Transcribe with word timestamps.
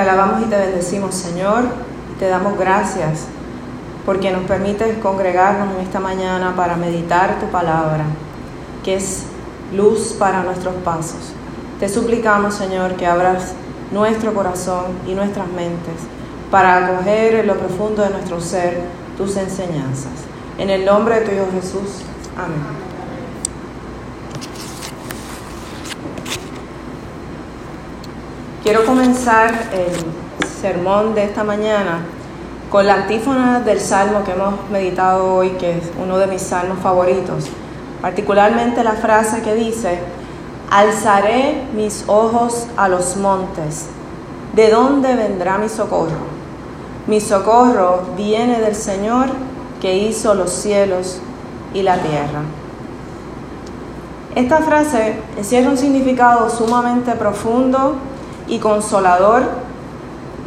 Te 0.00 0.08
alabamos 0.08 0.40
y 0.40 0.46
te 0.46 0.56
bendecimos, 0.56 1.14
Señor. 1.14 1.64
Te 2.18 2.26
damos 2.26 2.58
gracias 2.58 3.26
porque 4.06 4.30
nos 4.30 4.44
permites 4.44 4.96
congregarnos 4.96 5.74
en 5.74 5.82
esta 5.82 6.00
mañana 6.00 6.56
para 6.56 6.76
meditar 6.76 7.38
tu 7.38 7.44
palabra, 7.48 8.04
que 8.82 8.94
es 8.94 9.24
luz 9.76 10.16
para 10.18 10.42
nuestros 10.42 10.74
pasos. 10.76 11.34
Te 11.80 11.86
suplicamos, 11.86 12.54
Señor, 12.54 12.94
que 12.94 13.06
abras 13.06 13.52
nuestro 13.92 14.32
corazón 14.32 14.86
y 15.06 15.12
nuestras 15.12 15.48
mentes 15.48 15.96
para 16.50 16.78
acoger 16.78 17.34
en 17.34 17.48
lo 17.48 17.58
profundo 17.58 18.02
de 18.02 18.08
nuestro 18.08 18.40
ser 18.40 18.80
tus 19.18 19.36
enseñanzas. 19.36 20.14
En 20.56 20.70
el 20.70 20.86
nombre 20.86 21.20
de 21.20 21.26
tu 21.26 21.32
Hijo 21.32 21.48
Jesús. 21.52 22.04
Amén. 22.38 22.89
Quiero 28.62 28.84
comenzar 28.84 29.70
el 29.72 30.46
sermón 30.46 31.14
de 31.14 31.24
esta 31.24 31.44
mañana 31.44 32.00
con 32.70 32.86
la 32.86 32.92
antífona 32.92 33.60
del 33.60 33.80
salmo 33.80 34.22
que 34.22 34.32
hemos 34.32 34.68
meditado 34.70 35.34
hoy, 35.34 35.52
que 35.52 35.78
es 35.78 35.84
uno 35.98 36.18
de 36.18 36.26
mis 36.26 36.42
salmos 36.42 36.78
favoritos, 36.80 37.46
particularmente 38.02 38.84
la 38.84 38.92
frase 38.92 39.40
que 39.40 39.54
dice, 39.54 40.00
alzaré 40.70 41.62
mis 41.74 42.04
ojos 42.06 42.66
a 42.76 42.90
los 42.90 43.16
montes, 43.16 43.86
¿de 44.54 44.68
dónde 44.68 45.14
vendrá 45.14 45.56
mi 45.56 45.70
socorro? 45.70 46.28
Mi 47.06 47.18
socorro 47.18 48.02
viene 48.14 48.60
del 48.60 48.74
Señor 48.74 49.28
que 49.80 49.96
hizo 49.96 50.34
los 50.34 50.52
cielos 50.52 51.18
y 51.72 51.80
la 51.80 51.96
tierra. 51.96 52.42
Esta 54.34 54.58
frase 54.58 55.14
encierra 55.38 55.70
un 55.70 55.78
significado 55.78 56.50
sumamente 56.50 57.12
profundo 57.12 57.96
y 58.50 58.58
consolador 58.58 59.44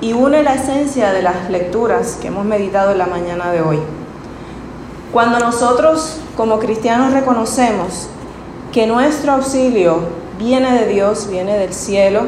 y 0.01 0.11
une 0.11 0.43
la 0.43 0.55
esencia 0.55 1.13
de 1.13 1.23
las 1.23 1.49
lecturas 1.49 2.17
que 2.21 2.27
hemos 2.27 2.43
meditado 2.43 2.91
en 2.91 2.97
la 2.97 3.07
mañana 3.07 3.51
de 3.51 3.61
hoy. 3.61 3.79
Cuando 5.13 5.39
nosotros 5.39 6.19
como 6.35 6.59
cristianos 6.59 7.13
reconocemos 7.13 8.09
que 8.73 8.85
nuestro 8.87 9.31
auxilio 9.31 9.99
viene 10.37 10.73
de 10.73 10.87
Dios, 10.87 11.29
viene 11.29 11.57
del 11.57 11.73
cielo, 11.73 12.23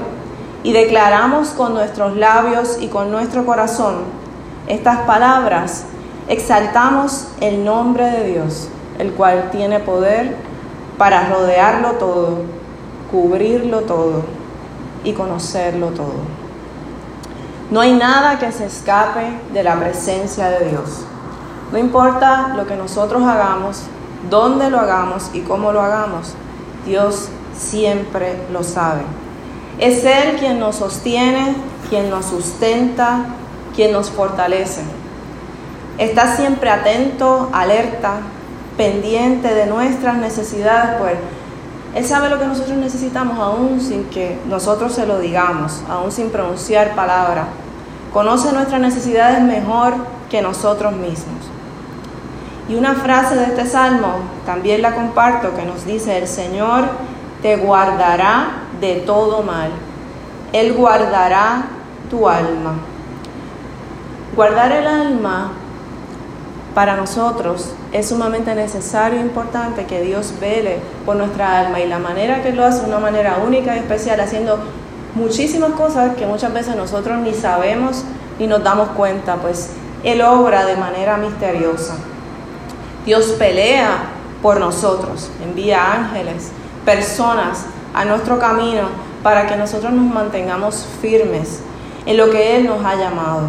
y 0.63 0.71
declaramos 0.71 1.49
con 1.49 1.73
nuestros 1.73 2.15
labios 2.15 2.77
y 2.79 2.87
con 2.87 3.11
nuestro 3.11 3.45
corazón 3.45 3.95
estas 4.67 4.99
palabras, 4.99 5.83
exaltamos 6.29 7.27
el 7.41 7.65
nombre 7.65 8.05
de 8.05 8.31
Dios, 8.31 8.69
el 8.97 9.11
cual 9.11 9.49
tiene 9.51 9.79
poder 9.79 10.35
para 10.97 11.27
rodearlo 11.27 11.91
todo, 11.93 12.37
cubrirlo 13.11 13.81
todo 13.81 14.44
y 15.05 15.13
conocerlo 15.13 15.87
todo. 15.87 16.13
No 17.71 17.79
hay 17.79 17.93
nada 17.93 18.37
que 18.37 18.51
se 18.51 18.65
escape 18.65 19.39
de 19.53 19.63
la 19.63 19.79
presencia 19.79 20.49
de 20.49 20.69
Dios. 20.69 21.05
No 21.71 21.77
importa 21.77 22.53
lo 22.55 22.67
que 22.67 22.75
nosotros 22.75 23.23
hagamos, 23.23 23.83
dónde 24.29 24.69
lo 24.69 24.79
hagamos 24.79 25.29
y 25.33 25.41
cómo 25.41 25.71
lo 25.71 25.81
hagamos, 25.81 26.33
Dios 26.85 27.29
siempre 27.57 28.35
lo 28.51 28.63
sabe. 28.63 29.01
Es 29.79 30.03
Él 30.05 30.37
quien 30.39 30.59
nos 30.59 30.75
sostiene, 30.77 31.55
quien 31.89 32.09
nos 32.09 32.25
sustenta, 32.25 33.25
quien 33.75 33.91
nos 33.91 34.09
fortalece. 34.09 34.81
Está 35.97 36.35
siempre 36.35 36.69
atento, 36.69 37.49
alerta, 37.53 38.17
pendiente 38.77 39.53
de 39.53 39.65
nuestras 39.65 40.17
necesidades, 40.17 40.97
pues 40.99 41.13
Él 41.95 42.05
sabe 42.05 42.29
lo 42.29 42.37
que 42.37 42.45
nosotros 42.45 42.77
necesitamos 42.77 43.39
aún 43.39 43.79
sin 43.79 44.03
que 44.09 44.37
nosotros 44.49 44.93
se 44.93 45.07
lo 45.07 45.17
digamos, 45.19 45.81
aún 45.89 46.11
sin 46.11 46.29
pronunciar 46.29 46.93
palabra. 46.93 47.47
Conoce 48.11 48.51
nuestras 48.51 48.81
necesidades 48.81 49.41
mejor 49.41 49.93
que 50.29 50.41
nosotros 50.41 50.91
mismos. 50.91 51.39
Y 52.67 52.75
una 52.75 52.95
frase 52.95 53.35
de 53.35 53.45
este 53.45 53.65
salmo 53.65 54.15
también 54.45 54.81
la 54.81 54.93
comparto 54.93 55.55
que 55.55 55.63
nos 55.63 55.85
dice, 55.85 56.17
el 56.17 56.27
Señor 56.27 56.83
te 57.41 57.55
guardará 57.55 58.63
de 58.81 58.95
todo 58.95 59.41
mal. 59.43 59.69
Él 60.51 60.73
guardará 60.73 61.63
tu 62.09 62.27
alma. 62.27 62.73
Guardar 64.35 64.73
el 64.73 64.85
alma 64.85 65.51
para 66.75 66.97
nosotros 66.97 67.71
es 67.93 68.09
sumamente 68.09 68.53
necesario 68.53 69.19
e 69.19 69.21
importante 69.21 69.85
que 69.85 70.01
Dios 70.01 70.33
vele 70.41 70.79
por 71.05 71.15
nuestra 71.15 71.61
alma 71.61 71.79
y 71.79 71.87
la 71.87 71.99
manera 71.99 72.43
que 72.43 72.51
lo 72.51 72.65
hace 72.65 72.81
de 72.81 72.87
una 72.87 72.99
manera 72.99 73.37
única 73.47 73.75
y 73.75 73.79
especial, 73.79 74.19
haciendo 74.19 74.59
muchísimas 75.15 75.71
cosas 75.71 76.17
que 76.17 76.25
muchas 76.25 76.53
veces 76.53 76.75
nosotros 76.75 77.17
ni 77.19 77.33
sabemos 77.33 78.03
ni 78.37 78.45
nos 78.45 78.61
damos 78.61 78.89
cuenta, 78.89 79.37
pues 79.37 79.71
Él 80.03 80.21
obra 80.21 80.65
de 80.65 80.75
manera 80.75 81.15
misteriosa. 81.15 81.95
Dios 83.05 83.27
pelea 83.39 84.09
por 84.41 84.59
nosotros, 84.59 85.31
envía 85.41 85.93
ángeles, 85.93 86.51
personas 86.83 87.67
a 87.93 88.03
nuestro 88.03 88.37
camino 88.37 88.89
para 89.23 89.47
que 89.47 89.55
nosotros 89.55 89.93
nos 89.93 90.13
mantengamos 90.13 90.85
firmes 91.01 91.61
en 92.05 92.17
lo 92.17 92.29
que 92.29 92.57
Él 92.57 92.65
nos 92.67 92.83
ha 92.83 92.95
llamado. 92.95 93.47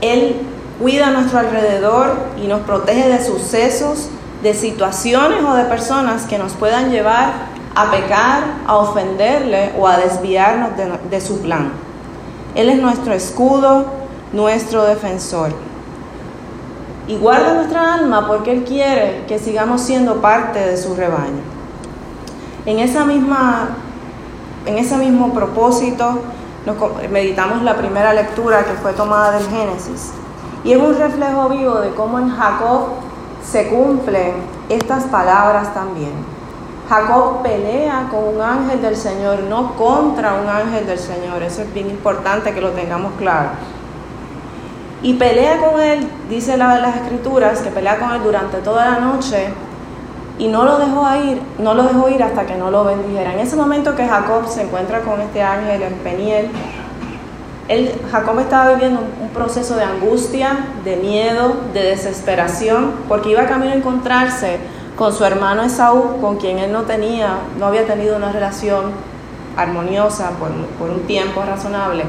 Él 0.00 0.40
cuida 0.80 1.08
a 1.08 1.10
nuestro 1.10 1.38
alrededor 1.38 2.14
y 2.42 2.46
nos 2.46 2.60
protege 2.60 3.08
de 3.08 3.24
sucesos, 3.24 4.08
de 4.42 4.54
situaciones 4.54 5.42
o 5.44 5.54
de 5.54 5.64
personas 5.64 6.26
que 6.26 6.38
nos 6.38 6.52
puedan 6.52 6.90
llevar 6.90 7.32
a 7.74 7.90
pecar, 7.90 8.42
a 8.66 8.76
ofenderle 8.76 9.72
o 9.78 9.86
a 9.86 9.98
desviarnos 9.98 10.70
de, 11.10 11.20
su 11.20 11.40
plan. 11.40 11.72
Él 12.54 12.70
es 12.70 12.80
nuestro 12.80 13.12
escudo, 13.12 13.86
nuestro 14.32 14.84
defensor. 14.84 15.50
Y 17.06 17.16
guarda 17.18 17.54
nuestra 17.54 17.94
alma 17.94 18.26
porque 18.26 18.50
Él 18.50 18.64
quiere 18.64 19.24
que 19.28 19.38
sigamos 19.38 19.82
siendo 19.82 20.20
parte 20.20 20.58
de 20.58 20.76
su 20.76 20.94
rebaño. 20.94 21.42
En, 22.64 22.78
esa 22.78 23.04
misma, 23.04 23.68
en 24.64 24.78
ese 24.78 24.96
mismo 24.96 25.32
propósito, 25.32 26.20
meditamos 27.10 27.62
la 27.62 27.76
primera 27.76 28.12
lectura 28.12 28.64
que 28.64 28.72
fue 28.72 28.92
tomada 28.94 29.38
del 29.38 29.48
Génesis. 29.48 30.12
Y 30.64 30.72
es 30.72 30.78
un 30.78 30.96
reflejo 30.98 31.48
vivo 31.48 31.76
de 31.76 31.90
cómo 31.90 32.18
en 32.18 32.30
Jacob 32.30 32.88
se 33.42 33.68
cumplen 33.68 34.34
estas 34.68 35.04
palabras 35.04 35.72
también. 35.72 36.12
Jacob 36.88 37.42
pelea 37.42 38.08
con 38.10 38.36
un 38.36 38.40
ángel 38.40 38.80
del 38.80 38.96
Señor, 38.96 39.40
no 39.48 39.74
contra 39.74 40.34
un 40.34 40.48
ángel 40.48 40.86
del 40.86 40.98
Señor. 40.98 41.42
Eso 41.42 41.62
es 41.62 41.72
bien 41.72 41.90
importante 41.90 42.52
que 42.52 42.60
lo 42.60 42.70
tengamos 42.70 43.12
claro. 43.18 43.50
Y 45.02 45.14
pelea 45.14 45.58
con 45.58 45.80
él, 45.80 46.08
dice 46.28 46.56
la, 46.56 46.78
las 46.78 46.96
escrituras, 46.96 47.60
que 47.60 47.70
pelea 47.70 47.98
con 47.98 48.12
él 48.12 48.22
durante 48.22 48.58
toda 48.58 48.90
la 48.90 49.00
noche 49.00 49.52
y 50.38 50.48
no 50.48 50.64
lo 50.64 50.78
dejó 50.78 51.14
ir, 51.16 51.40
no 51.58 51.74
lo 51.74 51.84
dejó 51.84 52.08
ir 52.08 52.22
hasta 52.22 52.44
que 52.46 52.56
no 52.56 52.70
lo 52.70 52.84
bendijera. 52.84 53.32
En 53.32 53.40
ese 53.40 53.56
momento 53.56 53.94
que 53.94 54.06
Jacob 54.06 54.48
se 54.48 54.62
encuentra 54.62 55.00
con 55.00 55.20
este 55.20 55.42
ángel 55.42 55.82
en 55.82 55.94
Peniel, 55.94 56.50
él, 57.68 57.92
Jacob 58.10 58.38
estaba 58.40 58.72
viviendo 58.74 59.00
un, 59.20 59.28
proceso 59.30 59.76
de 59.76 59.84
angustia, 59.84 60.66
de 60.84 60.96
miedo, 60.96 61.56
de 61.74 61.82
desesperación, 61.82 62.92
porque 63.06 63.30
iba 63.30 63.46
camino 63.46 63.72
a 63.72 63.76
encontrarse 63.76 64.58
con 64.96 65.12
su 65.12 65.24
hermano 65.24 65.62
Esaú, 65.62 66.20
con 66.20 66.38
quien 66.38 66.58
él 66.58 66.72
no 66.72 66.82
tenía, 66.82 67.38
no 67.58 67.66
había 67.66 67.86
tenido 67.86 68.16
una 68.16 68.32
relación 68.32 68.92
armoniosa 69.56 70.30
por, 70.38 70.88
un 70.90 71.00
tiempo 71.06 71.42
razonable. 71.42 72.04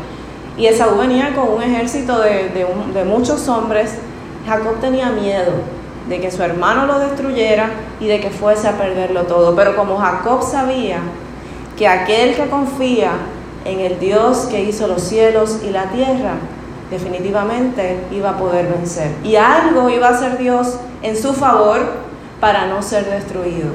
Y 0.58 0.68
Esaú 0.68 0.98
venía 0.98 1.36
con 1.36 1.50
un 1.50 1.62
ejército 1.62 2.20
de 2.20 3.04
muchos 3.06 3.48
hombres. 3.50 3.98
Jacob 4.46 4.80
tenía 4.80 5.10
miedo, 5.10 5.52
de 6.08 6.22
que 6.22 6.31
su 6.31 6.42
hermano 6.42 6.86
lo 6.86 7.00
destruyera 7.00 7.70
y 8.00 8.08
de 8.08 8.20
que 8.20 8.30
fuese 8.30 8.68
a 8.68 8.78
perderlo 8.78 9.24
todo. 9.24 9.56
Pero 9.56 9.76
como 9.76 9.98
Jacob 9.98 10.42
sabía 10.44 11.00
que 11.78 11.88
aquel 11.88 12.36
que 12.36 12.48
confía 12.48 13.12
en 13.68 13.80
el 13.80 14.00
Dios 14.00 14.48
que 14.50 14.64
hizo 14.64 14.88
los 14.88 15.04
cielos 15.04 15.60
y 15.64 15.69
la 15.69 15.86
tierra, 15.92 16.36
definitivamente 16.90 18.00
iba 18.12 18.31
a 18.31 18.38
poder 18.38 18.68
vencer. 18.68 19.12
Y 19.24 19.36
algo 19.36 19.90
iba 19.90 20.08
a 20.08 20.12
hacer 20.12 20.38
Dios 20.38 20.80
en 21.04 21.16
su 21.16 21.34
favor 21.34 21.80
para 22.40 22.68
no 22.68 22.81
ser 22.81 23.06
destruido. 23.10 23.69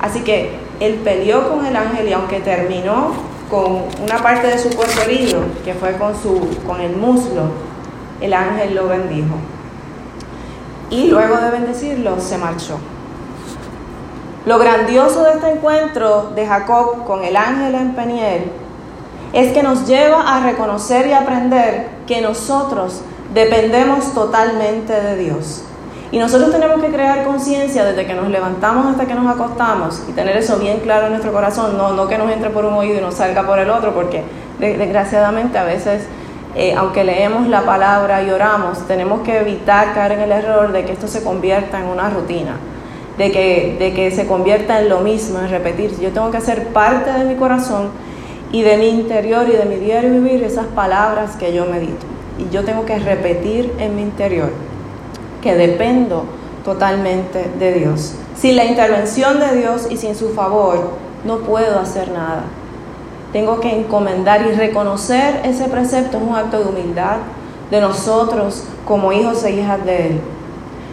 Así 0.00 0.20
que 0.20 0.52
él 0.80 0.94
peleó 1.04 1.50
con 1.50 1.66
el 1.66 1.76
ángel 1.76 2.08
y 2.08 2.12
aunque 2.12 2.40
terminó 2.40 3.12
con 3.50 3.84
una 4.02 4.18
parte 4.22 4.46
de 4.46 4.58
su 4.58 4.70
cuerpo 4.70 5.00
herido, 5.02 5.40
que 5.64 5.74
fue 5.74 5.92
con, 5.92 6.14
su, 6.20 6.48
con 6.66 6.80
el 6.80 6.96
muslo, 6.96 7.50
el 8.20 8.32
ángel 8.32 8.74
lo 8.74 8.88
bendijo 8.88 9.36
y 10.90 11.08
luego 11.08 11.36
de 11.36 11.50
bendecirlo 11.50 12.20
se 12.20 12.38
marchó. 12.38 12.78
Lo 14.46 14.58
grandioso 14.58 15.24
de 15.24 15.32
este 15.32 15.50
encuentro 15.52 16.30
de 16.34 16.46
Jacob 16.46 17.04
con 17.04 17.24
el 17.24 17.36
ángel 17.36 17.74
en 17.74 17.94
Peniel 17.94 18.50
es 19.32 19.52
que 19.52 19.62
nos 19.62 19.86
lleva 19.86 20.36
a 20.36 20.40
reconocer 20.44 21.06
y 21.06 21.12
aprender 21.12 21.88
que 22.06 22.20
nosotros 22.20 23.02
dependemos 23.34 24.14
totalmente 24.14 24.92
de 24.92 25.16
Dios. 25.16 25.64
Y 26.10 26.18
nosotros 26.18 26.50
tenemos 26.50 26.82
que 26.82 26.90
crear 26.90 27.24
conciencia 27.24 27.84
desde 27.84 28.06
que 28.06 28.14
nos 28.14 28.28
levantamos 28.30 28.86
hasta 28.86 29.06
que 29.06 29.14
nos 29.14 29.30
acostamos 29.30 30.02
y 30.08 30.12
tener 30.12 30.38
eso 30.38 30.58
bien 30.58 30.80
claro 30.80 31.06
en 31.06 31.12
nuestro 31.12 31.32
corazón, 31.32 31.76
no, 31.76 31.92
no 31.92 32.08
que 32.08 32.16
nos 32.16 32.32
entre 32.32 32.48
por 32.48 32.64
un 32.64 32.74
oído 32.74 32.98
y 32.98 33.00
nos 33.02 33.14
salga 33.14 33.42
por 33.42 33.58
el 33.58 33.68
otro, 33.68 33.92
porque 33.92 34.22
desgraciadamente 34.58 35.58
a 35.58 35.64
veces, 35.64 36.04
eh, 36.54 36.74
aunque 36.74 37.04
leemos 37.04 37.46
la 37.48 37.60
palabra 37.60 38.22
y 38.22 38.30
oramos, 38.30 38.86
tenemos 38.86 39.20
que 39.20 39.38
evitar 39.38 39.92
caer 39.92 40.12
en 40.12 40.20
el 40.20 40.32
error 40.32 40.72
de 40.72 40.86
que 40.86 40.92
esto 40.92 41.08
se 41.08 41.22
convierta 41.22 41.78
en 41.78 41.88
una 41.88 42.08
rutina, 42.08 42.56
de 43.18 43.30
que, 43.30 43.76
de 43.78 43.92
que 43.92 44.10
se 44.10 44.26
convierta 44.26 44.80
en 44.80 44.88
lo 44.88 45.00
mismo, 45.00 45.40
en 45.40 45.50
repetir. 45.50 45.94
Yo 46.00 46.10
tengo 46.10 46.30
que 46.30 46.38
hacer 46.38 46.68
parte 46.68 47.12
de 47.12 47.26
mi 47.26 47.34
corazón 47.34 47.90
y 48.52 48.62
de 48.62 48.76
mi 48.76 48.88
interior 48.88 49.46
y 49.48 49.56
de 49.56 49.64
mi 49.64 49.76
diario 49.76 50.10
vivir 50.10 50.42
esas 50.42 50.66
palabras 50.66 51.36
que 51.36 51.52
yo 51.52 51.66
medito. 51.66 52.06
Y 52.38 52.52
yo 52.52 52.64
tengo 52.64 52.84
que 52.84 52.98
repetir 52.98 53.72
en 53.78 53.96
mi 53.96 54.02
interior 54.02 54.50
que 55.42 55.54
dependo 55.54 56.24
totalmente 56.64 57.50
de 57.58 57.72
Dios. 57.74 58.14
Sin 58.36 58.56
la 58.56 58.64
intervención 58.64 59.40
de 59.40 59.56
Dios 59.56 59.88
y 59.90 59.96
sin 59.96 60.14
su 60.14 60.30
favor, 60.30 60.92
no 61.24 61.38
puedo 61.38 61.78
hacer 61.78 62.10
nada. 62.10 62.44
Tengo 63.32 63.60
que 63.60 63.74
encomendar 63.78 64.42
y 64.42 64.52
reconocer 64.52 65.42
ese 65.44 65.64
precepto 65.64 66.16
es 66.16 66.22
un 66.22 66.34
acto 66.34 66.58
de 66.58 66.64
humildad 66.66 67.16
de 67.70 67.80
nosotros 67.80 68.64
como 68.86 69.12
hijos 69.12 69.44
e 69.44 69.52
hijas 69.52 69.84
de 69.84 70.06
Él. 70.06 70.20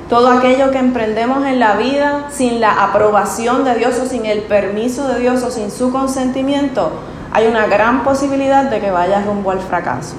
Todo 0.09 0.29
aquello 0.29 0.69
que 0.71 0.77
emprendemos 0.77 1.45
en 1.45 1.59
la 1.59 1.77
vida 1.77 2.27
sin 2.29 2.59
la 2.59 2.83
aprobación 2.83 3.63
de 3.63 3.75
Dios 3.75 3.97
o 3.99 4.05
sin 4.05 4.25
el 4.25 4.41
permiso 4.41 5.07
de 5.07 5.19
Dios 5.19 5.41
o 5.43 5.49
sin 5.49 5.71
su 5.71 5.91
consentimiento, 5.91 6.91
hay 7.35 7.47
una 7.47 7.67
gran 7.67 8.05
posibilidad 8.05 8.63
de 8.69 8.79
que 8.79 8.91
vaya 8.91 9.21
rumbo 9.21 9.51
al 9.51 9.59
fracaso. 9.59 10.15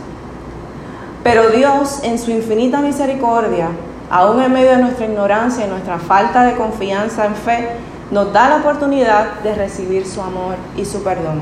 Pero 1.23 1.49
Dios, 1.49 2.01
en 2.03 2.19
su 2.19 2.31
infinita 2.31 2.83
misericordia, 2.83 3.69
aún 4.11 4.43
en 4.43 4.53
medio 4.53 4.73
de 4.73 4.83
nuestra 4.83 5.07
ignorancia 5.07 5.65
y 5.65 5.71
nuestra 5.71 5.99
falta 5.99 6.43
de 6.43 6.57
confianza 6.57 7.25
en 7.25 7.35
fe, 7.35 7.71
nos 8.11 8.35
da 8.35 8.51
la 8.51 8.57
oportunidad 8.57 9.41
de 9.43 9.55
recibir 9.55 10.07
su 10.07 10.21
amor 10.21 10.57
y 10.77 10.85
su 10.85 11.03
perdón. 11.03 11.41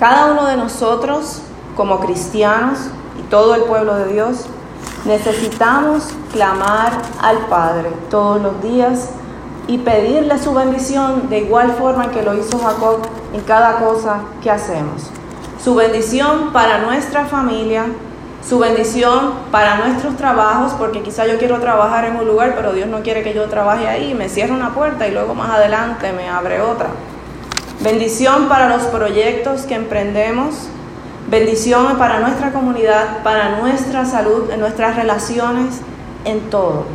Cada 0.00 0.32
uno 0.32 0.46
de 0.46 0.56
nosotros, 0.56 1.42
como 1.76 2.00
cristianos 2.00 2.78
y 3.20 3.22
todo 3.28 3.56
el 3.56 3.64
pueblo 3.64 3.94
de 3.94 4.10
Dios, 4.10 4.46
necesitamos 5.04 6.08
clamar 6.32 6.92
al 7.20 7.36
Padre 7.48 7.90
todos 8.08 8.40
los 8.40 8.62
días 8.62 9.10
y 9.66 9.76
pedirle 9.76 10.38
su 10.38 10.54
bendición 10.54 11.28
de 11.28 11.40
igual 11.40 11.72
forma 11.72 12.10
que 12.10 12.22
lo 12.22 12.34
hizo 12.34 12.58
Jacob 12.58 13.00
en 13.32 13.40
cada 13.42 13.76
cosa 13.76 14.20
que 14.42 14.50
hacemos. 14.50 15.10
Su 15.62 15.74
bendición 15.74 16.52
para 16.52 16.78
nuestra 16.78 17.26
familia, 17.26 17.86
su 18.48 18.58
bendición 18.58 19.32
para 19.50 19.76
nuestros 19.76 20.16
trabajos, 20.16 20.72
porque 20.78 21.02
quizá 21.02 21.26
yo 21.26 21.38
quiero 21.38 21.60
trabajar 21.60 22.04
en 22.04 22.16
un 22.16 22.26
lugar, 22.26 22.54
pero 22.56 22.72
Dios 22.72 22.88
no 22.88 23.02
quiere 23.02 23.22
que 23.22 23.34
yo 23.34 23.48
trabaje 23.48 23.88
ahí, 23.88 24.14
me 24.14 24.28
cierra 24.28 24.54
una 24.54 24.72
puerta 24.72 25.06
y 25.06 25.12
luego 25.12 25.34
más 25.34 25.50
adelante 25.50 26.12
me 26.12 26.28
abre 26.28 26.60
otra. 26.60 26.88
Bendición 27.80 28.48
para 28.48 28.68
los 28.68 28.84
proyectos 28.84 29.62
que 29.62 29.74
emprendemos, 29.74 30.68
bendición 31.28 31.98
para 31.98 32.20
nuestra 32.20 32.52
comunidad, 32.52 33.22
para 33.22 33.58
nuestra 33.60 34.04
salud, 34.04 34.50
en 34.50 34.60
nuestras 34.60 34.96
relaciones, 34.96 35.80
en 36.24 36.48
todo. 36.50 36.86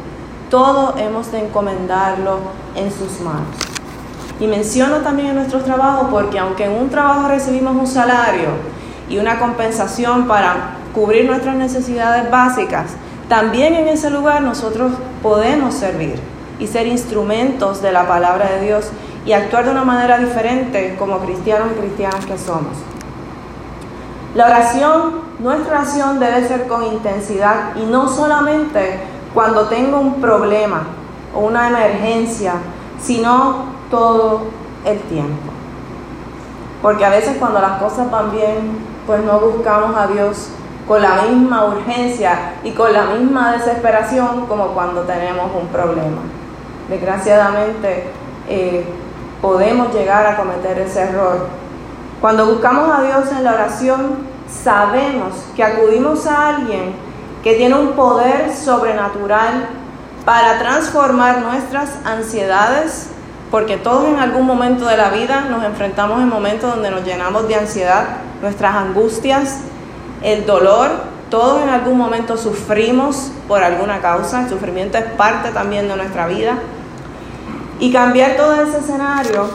Todo 0.50 0.96
hemos 0.98 1.32
de 1.32 1.46
encomendarlo 1.46 2.40
en 2.76 2.92
sus 2.92 3.20
manos. 3.22 3.73
Y 4.44 4.48
menciono 4.48 4.98
también 4.98 5.36
nuestros 5.36 5.64
trabajos 5.64 6.10
porque 6.12 6.38
aunque 6.38 6.66
en 6.66 6.74
un 6.74 6.90
trabajo 6.90 7.30
recibimos 7.30 7.78
un 7.78 7.88
salario 7.88 8.50
y 9.08 9.18
una 9.18 9.40
compensación 9.40 10.28
para 10.28 10.80
cubrir 10.94 11.26
nuestras 11.26 11.56
necesidades 11.56 12.30
básicas, 12.30 12.88
también 13.30 13.74
en 13.74 13.88
ese 13.88 14.10
lugar 14.10 14.42
nosotros 14.42 14.92
podemos 15.22 15.74
servir 15.76 16.20
y 16.60 16.68
ser 16.68 16.88
instrumentos 16.88 17.82
de 17.82 17.94
la 17.94 18.06
palabra 18.06 18.50
de 18.50 18.66
Dios 18.66 18.90
y 19.26 19.32
actuar 19.32 19.64
de 19.64 19.72
una 19.72 19.86
manera 19.86 20.18
diferente 20.18 20.98
como 21.00 21.20
cristianos 21.20 21.70
y 21.74 21.80
cristianas 21.80 22.26
que 22.26 22.38
somos. 22.38 22.74
La 24.36 24.48
oración, 24.48 25.22
nuestra 25.40 25.78
oración 25.78 26.20
debe 26.20 26.46
ser 26.46 26.68
con 26.68 26.84
intensidad 26.84 27.78
y 27.78 27.86
no 27.86 28.10
solamente 28.10 29.00
cuando 29.34 29.70
tengo 29.70 30.02
un 30.02 30.16
problema 30.16 30.82
o 31.34 31.40
una 31.40 31.70
emergencia, 31.70 32.56
sino 33.02 33.72
todo 33.94 34.42
el 34.86 35.00
tiempo. 35.02 35.52
Porque 36.82 37.06
a 37.06 37.10
veces 37.10 37.38
cuando 37.38 37.62
las 37.62 37.80
cosas 37.80 38.10
van 38.10 38.32
bien, 38.32 38.80
pues 39.06 39.24
no 39.24 39.40
buscamos 39.40 39.96
a 39.96 40.08
Dios 40.08 40.50
con 40.88 41.00
la 41.00 41.22
misma 41.22 41.66
urgencia 41.66 42.56
y 42.64 42.72
con 42.72 42.92
la 42.92 43.06
misma 43.06 43.52
desesperación 43.52 44.48
como 44.48 44.70
cuando 44.70 45.02
tenemos 45.02 45.52
un 45.54 45.68
problema. 45.68 46.24
Desgraciadamente 46.90 48.08
eh, 48.50 48.84
podemos 49.40 49.94
llegar 49.94 50.26
a 50.26 50.38
cometer 50.38 50.80
ese 50.80 51.02
error. 51.04 51.48
Cuando 52.20 52.48
buscamos 52.48 52.90
a 52.98 53.04
Dios 53.04 53.32
en 53.32 53.44
la 53.44 53.54
oración, 53.54 54.18
sabemos 54.50 55.36
que 55.56 55.64
acudimos 55.64 56.26
a 56.26 56.56
alguien 56.56 56.96
que 57.44 57.54
tiene 57.54 57.76
un 57.76 57.92
poder 57.92 58.52
sobrenatural 58.56 59.68
para 60.26 60.58
transformar 60.58 61.42
nuestras 61.42 61.92
ansiedades, 62.06 63.13
porque 63.54 63.78
todos 63.78 64.10
en 64.10 64.18
algún 64.18 64.48
momento 64.48 64.88
de 64.88 64.98
la 64.98 65.12
vida 65.12 65.42
nos 65.48 65.64
enfrentamos 65.64 66.20
en 66.20 66.28
momentos 66.28 66.74
donde 66.74 66.90
nos 66.90 67.06
llenamos 67.06 67.48
de 67.48 67.54
ansiedad, 67.54 68.18
nuestras 68.42 68.74
angustias, 68.74 69.60
el 70.24 70.48
dolor, 70.48 70.90
todos 71.30 71.62
en 71.62 71.70
algún 71.70 71.96
momento 71.96 72.36
sufrimos 72.36 73.32
por 73.48 73.64
alguna 73.64 74.02
causa, 74.02 74.42
el 74.42 74.50
sufrimiento 74.50 74.98
es 74.98 75.04
parte 75.04 75.52
también 75.52 75.88
de 75.88 75.96
nuestra 75.96 76.26
vida. 76.26 76.56
Y 77.80 77.94
cambiar 77.94 78.38
todo 78.38 78.56
ese 78.56 78.80
escenario 78.80 79.48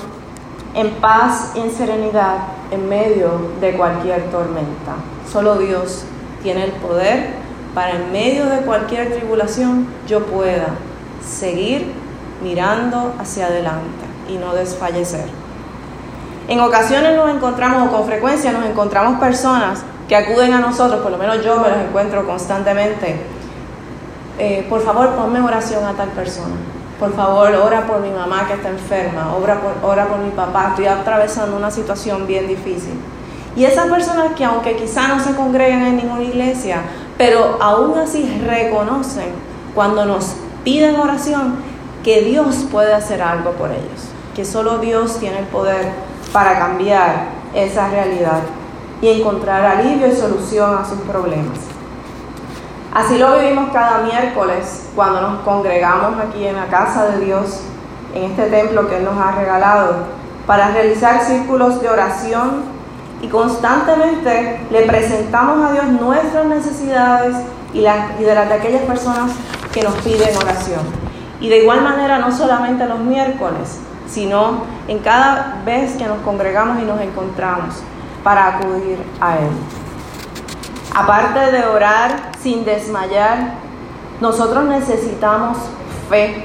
en 0.74 0.90
paz 1.00 1.54
y 1.56 1.58
en 1.58 1.72
serenidad 1.72 2.36
en 2.70 2.88
medio 2.88 3.50
de 3.60 3.72
cualquier 3.72 4.30
tormenta. 4.30 4.94
Solo 5.28 5.56
Dios 5.56 6.04
tiene 6.44 6.66
el 6.66 6.70
poder 6.70 7.30
para 7.74 7.96
en 7.96 8.12
medio 8.12 8.46
de 8.46 8.58
cualquier 8.58 9.12
tribulación 9.12 9.88
yo 10.06 10.24
pueda 10.24 10.68
seguir 11.20 12.06
mirando 12.42 13.14
hacia 13.18 13.46
adelante 13.46 14.04
y 14.28 14.36
no 14.36 14.54
desfallecer. 14.54 15.26
En 16.48 16.60
ocasiones 16.60 17.16
nos 17.16 17.28
encontramos, 17.30 17.88
o 17.88 17.96
con 17.96 18.06
frecuencia 18.06 18.52
nos 18.52 18.64
encontramos 18.64 19.20
personas 19.20 19.80
que 20.08 20.16
acuden 20.16 20.54
a 20.54 20.60
nosotros, 20.60 21.00
por 21.02 21.10
lo 21.10 21.18
menos 21.18 21.44
yo 21.44 21.60
me 21.60 21.68
los 21.68 21.78
encuentro 21.78 22.26
constantemente. 22.26 23.20
Eh, 24.38 24.66
por 24.68 24.82
favor, 24.82 25.10
ponme 25.10 25.40
oración 25.40 25.84
a 25.84 25.92
tal 25.92 26.08
persona. 26.10 26.54
Por 26.98 27.14
favor, 27.14 27.52
ora 27.54 27.86
por 27.86 28.00
mi 28.00 28.10
mamá 28.10 28.46
que 28.46 28.54
está 28.54 28.70
enferma, 28.70 29.34
ora 29.36 29.60
por, 29.60 29.90
ora 29.90 30.06
por 30.06 30.18
mi 30.18 30.30
papá, 30.30 30.68
estoy 30.70 30.86
atravesando 30.86 31.56
una 31.56 31.70
situación 31.70 32.26
bien 32.26 32.48
difícil. 32.48 32.94
Y 33.54 33.64
esas 33.64 33.86
personas 33.88 34.32
que 34.36 34.44
aunque 34.44 34.76
quizá 34.76 35.08
no 35.08 35.22
se 35.22 35.34
congregan 35.34 35.82
en 35.82 35.96
ninguna 35.96 36.22
iglesia, 36.22 36.82
pero 37.18 37.58
aún 37.60 37.98
así 37.98 38.40
reconocen 38.46 39.32
cuando 39.74 40.04
nos 40.06 40.36
piden 40.64 40.96
oración 40.96 41.56
que 42.02 42.22
Dios 42.22 42.66
puede 42.70 42.94
hacer 42.94 43.22
algo 43.22 43.52
por 43.52 43.70
ellos, 43.70 44.08
que 44.34 44.44
solo 44.44 44.78
Dios 44.78 45.18
tiene 45.18 45.40
el 45.40 45.46
poder 45.46 45.92
para 46.32 46.58
cambiar 46.58 47.26
esa 47.54 47.88
realidad 47.88 48.40
y 49.00 49.08
encontrar 49.08 49.64
alivio 49.64 50.06
y 50.08 50.12
solución 50.12 50.78
a 50.78 50.84
sus 50.84 50.98
problemas. 51.00 51.58
Así 52.92 53.18
lo 53.18 53.38
vivimos 53.38 53.70
cada 53.72 53.98
miércoles 53.98 54.88
cuando 54.94 55.20
nos 55.20 55.40
congregamos 55.40 56.18
aquí 56.20 56.46
en 56.46 56.56
la 56.56 56.66
casa 56.66 57.06
de 57.06 57.24
Dios, 57.24 57.60
en 58.14 58.24
este 58.24 58.44
templo 58.46 58.88
que 58.88 58.96
Él 58.96 59.04
nos 59.04 59.18
ha 59.18 59.32
regalado, 59.32 59.96
para 60.46 60.70
realizar 60.70 61.22
círculos 61.22 61.80
de 61.82 61.90
oración 61.90 62.62
y 63.20 63.28
constantemente 63.28 64.60
le 64.70 64.82
presentamos 64.82 65.68
a 65.68 65.72
Dios 65.72 65.86
nuestras 66.00 66.46
necesidades 66.46 67.36
y, 67.74 67.80
y 67.80 68.24
de 68.24 68.34
las 68.34 68.48
de 68.48 68.54
aquellas 68.54 68.82
personas 68.82 69.32
que 69.72 69.82
nos 69.82 69.94
piden 69.96 70.36
oración. 70.36 71.07
Y 71.40 71.48
de 71.48 71.58
igual 71.58 71.82
manera, 71.82 72.18
no 72.18 72.32
solamente 72.32 72.86
los 72.86 72.98
miércoles, 72.98 73.80
sino 74.08 74.64
en 74.88 74.98
cada 74.98 75.62
vez 75.64 75.96
que 75.96 76.06
nos 76.06 76.18
congregamos 76.22 76.82
y 76.82 76.84
nos 76.84 77.00
encontramos 77.00 77.74
para 78.24 78.56
acudir 78.56 78.98
a 79.20 79.38
Él. 79.38 79.50
Aparte 80.94 81.52
de 81.52 81.64
orar 81.66 82.32
sin 82.40 82.64
desmayar, 82.64 83.54
nosotros 84.20 84.64
necesitamos 84.64 85.58
fe. 86.08 86.44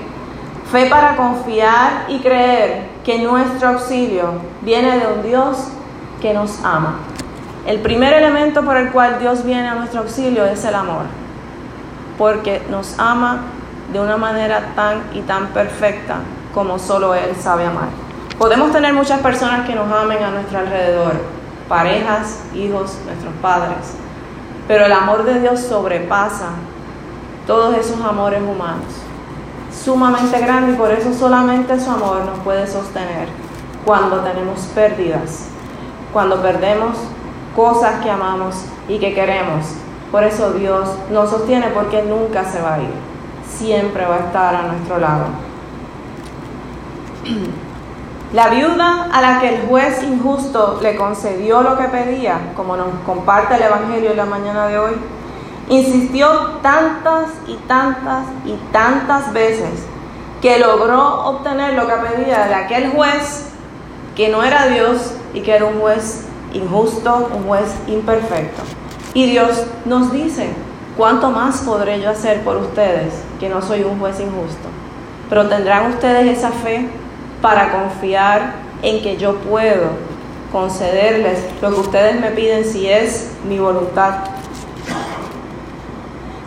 Fe 0.71 0.87
para 0.87 1.15
confiar 1.15 2.05
y 2.07 2.19
creer 2.19 2.89
que 3.03 3.19
nuestro 3.19 3.69
auxilio 3.69 4.33
viene 4.61 4.99
de 4.99 5.07
un 5.07 5.23
Dios 5.23 5.67
que 6.21 6.33
nos 6.33 6.63
ama. 6.63 6.99
El 7.65 7.79
primer 7.79 8.13
elemento 8.13 8.63
por 8.63 8.77
el 8.77 8.91
cual 8.91 9.19
Dios 9.19 9.43
viene 9.43 9.69
a 9.69 9.75
nuestro 9.75 10.01
auxilio 10.01 10.45
es 10.45 10.63
el 10.65 10.75
amor, 10.75 11.05
porque 12.17 12.61
nos 12.69 12.99
ama 12.99 13.41
de 13.91 13.99
una 13.99 14.17
manera 14.17 14.73
tan 14.75 15.03
y 15.13 15.21
tan 15.21 15.47
perfecta 15.47 16.17
como 16.53 16.79
solo 16.79 17.15
Él 17.15 17.35
sabe 17.35 17.65
amar. 17.65 17.89
Podemos 18.37 18.71
tener 18.71 18.93
muchas 18.93 19.19
personas 19.19 19.67
que 19.67 19.75
nos 19.75 19.91
amen 19.91 20.23
a 20.23 20.31
nuestro 20.31 20.59
alrededor, 20.59 21.13
parejas, 21.67 22.39
hijos, 22.55 22.97
nuestros 23.05 23.33
padres. 23.41 23.95
Pero 24.67 24.85
el 24.85 24.91
amor 24.91 25.23
de 25.23 25.39
Dios 25.39 25.59
sobrepasa 25.59 26.49
todos 27.45 27.77
esos 27.77 27.99
amores 28.01 28.41
humanos. 28.41 28.85
Sumamente 29.71 30.39
grande 30.39 30.73
y 30.73 30.75
por 30.75 30.91
eso 30.91 31.13
solamente 31.13 31.79
su 31.79 31.89
amor 31.89 32.25
nos 32.25 32.39
puede 32.39 32.67
sostener 32.67 33.27
cuando 33.85 34.21
tenemos 34.21 34.61
pérdidas, 34.73 35.47
cuando 36.13 36.41
perdemos 36.41 36.97
cosas 37.55 38.01
que 38.01 38.09
amamos 38.09 38.65
y 38.87 38.97
que 38.99 39.13
queremos. 39.13 39.65
Por 40.11 40.23
eso 40.23 40.53
Dios 40.53 40.89
nos 41.11 41.29
sostiene 41.29 41.67
porque 41.67 42.03
nunca 42.03 42.45
se 42.45 42.61
va 42.61 42.75
a 42.75 42.81
ir. 42.81 42.93
Siempre 43.57 44.05
va 44.05 44.15
a 44.15 44.19
estar 44.19 44.55
a 44.55 44.63
nuestro 44.63 44.97
lado. 44.97 45.25
La 48.33 48.49
viuda 48.49 49.09
a 49.13 49.21
la 49.21 49.39
que 49.39 49.49
el 49.49 49.67
juez 49.67 50.01
injusto 50.01 50.79
le 50.81 50.95
concedió 50.95 51.61
lo 51.61 51.77
que 51.77 51.83
pedía, 51.83 52.39
como 52.55 52.75
nos 52.75 52.87
comparte 53.05 53.55
el 53.55 53.61
Evangelio 53.61 54.11
en 54.11 54.17
la 54.17 54.25
mañana 54.25 54.65
de 54.65 54.79
hoy, 54.79 54.93
insistió 55.69 56.27
tantas 56.63 57.29
y 57.47 57.55
tantas 57.67 58.25
y 58.43 58.55
tantas 58.71 59.31
veces 59.33 59.85
que 60.41 60.57
logró 60.57 61.25
obtener 61.25 61.73
lo 61.75 61.87
que 61.87 61.93
pedía 61.93 62.47
de 62.47 62.55
aquel 62.55 62.91
juez 62.91 63.51
que 64.15 64.29
no 64.29 64.43
era 64.43 64.65
Dios 64.65 65.13
y 65.33 65.41
que 65.41 65.55
era 65.55 65.65
un 65.65 65.79
juez 65.79 66.25
injusto, 66.53 67.29
un 67.35 67.43
juez 67.43 67.71
imperfecto. 67.85 68.63
Y 69.13 69.29
Dios 69.29 69.63
nos 69.85 70.11
dice, 70.11 70.49
¿cuánto 70.97 71.29
más 71.29 71.61
podré 71.61 72.01
yo 72.01 72.09
hacer 72.09 72.43
por 72.43 72.57
ustedes 72.57 73.13
que 73.43 73.49
no 73.49 73.61
soy 73.61 73.83
un 73.83 73.99
juez 73.99 74.21
injusto? 74.21 74.69
Pero 75.27 75.49
tendrán 75.49 75.91
ustedes 75.91 76.37
esa 76.37 76.51
fe 76.51 76.87
para 77.41 77.73
confiar 77.73 78.53
en 78.81 79.01
que 79.01 79.17
yo 79.17 79.35
puedo 79.35 79.89
concederles 80.49 81.39
lo 81.61 81.73
que 81.73 81.81
ustedes 81.81 82.21
me 82.21 82.29
piden 82.29 82.63
si 82.63 82.87
es 82.89 83.33
mi 83.45 83.59
voluntad. 83.59 84.13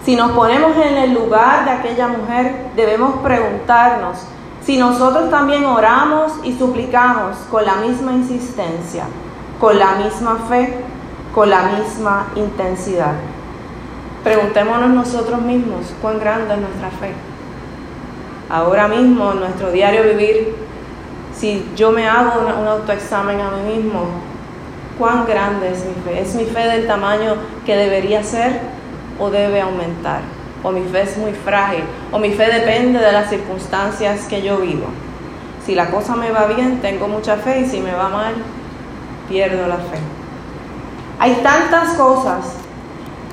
Si 0.07 0.17
nos 0.17 0.31
ponemos 0.31 0.75
en 0.79 0.97
el 0.97 1.13
lugar 1.13 1.67
de 1.67 1.73
aquella 1.73 2.09
mujer, 2.09 2.69
debemos 2.77 3.17
preguntarnos 3.23 4.17
si 4.65 4.79
nosotros 4.79 5.29
también 5.29 5.67
oramos 5.67 6.33
y 6.45 6.57
suplicamos 6.57 7.37
con 7.51 7.67
la 7.67 7.75
misma 7.75 8.13
insistencia, 8.13 9.05
con 9.61 9.79
la 9.79 9.97
misma 9.97 10.47
fe, 10.49 10.79
con 11.35 11.51
la 11.51 11.63
misma 11.63 12.29
intensidad. 12.37 13.36
Preguntémonos 14.27 14.91
nosotros 14.91 15.41
mismos 15.41 15.95
cuán 16.03 16.19
grande 16.19 16.53
es 16.55 16.61
nuestra 16.61 16.91
fe. 16.91 17.13
Ahora 18.51 18.89
mismo, 18.89 19.31
en 19.31 19.39
nuestro 19.39 19.71
diario 19.71 20.03
vivir, 20.03 20.53
si 21.33 21.65
yo 21.77 21.93
me 21.93 22.09
hago 22.09 22.41
un 22.41 22.67
autoexamen 22.67 23.41
a 23.41 23.53
mí 23.53 23.77
mismo, 23.77 24.01
¿cuán 24.99 25.27
grande 25.27 25.71
es 25.71 25.85
mi 25.85 25.95
fe? 26.03 26.23
¿Es 26.23 26.35
mi 26.35 26.45
fe 26.45 26.67
del 26.67 26.89
tamaño 26.89 27.37
que 27.65 27.77
debería 27.77 28.25
ser 28.25 28.63
o 29.21 29.31
debe 29.31 29.61
aumentar? 29.61 30.23
¿O 30.65 30.73
mi 30.73 30.83
fe 30.89 31.03
es 31.03 31.17
muy 31.19 31.31
frágil? 31.31 31.85
¿O 32.11 32.19
mi 32.19 32.33
fe 32.33 32.53
depende 32.53 32.99
de 32.99 33.13
las 33.13 33.31
circunstancias 33.31 34.27
que 34.27 34.43
yo 34.43 34.57
vivo? 34.57 34.87
Si 35.65 35.77
la 35.77 35.89
cosa 35.89 36.17
me 36.17 36.33
va 36.33 36.47
bien, 36.47 36.81
tengo 36.81 37.07
mucha 37.07 37.37
fe 37.37 37.61
y 37.61 37.67
si 37.67 37.79
me 37.79 37.93
va 37.93 38.09
mal, 38.09 38.35
pierdo 39.29 39.69
la 39.69 39.77
fe. 39.77 39.99
Hay 41.21 41.33
tantas 41.45 41.91
cosas 41.91 42.66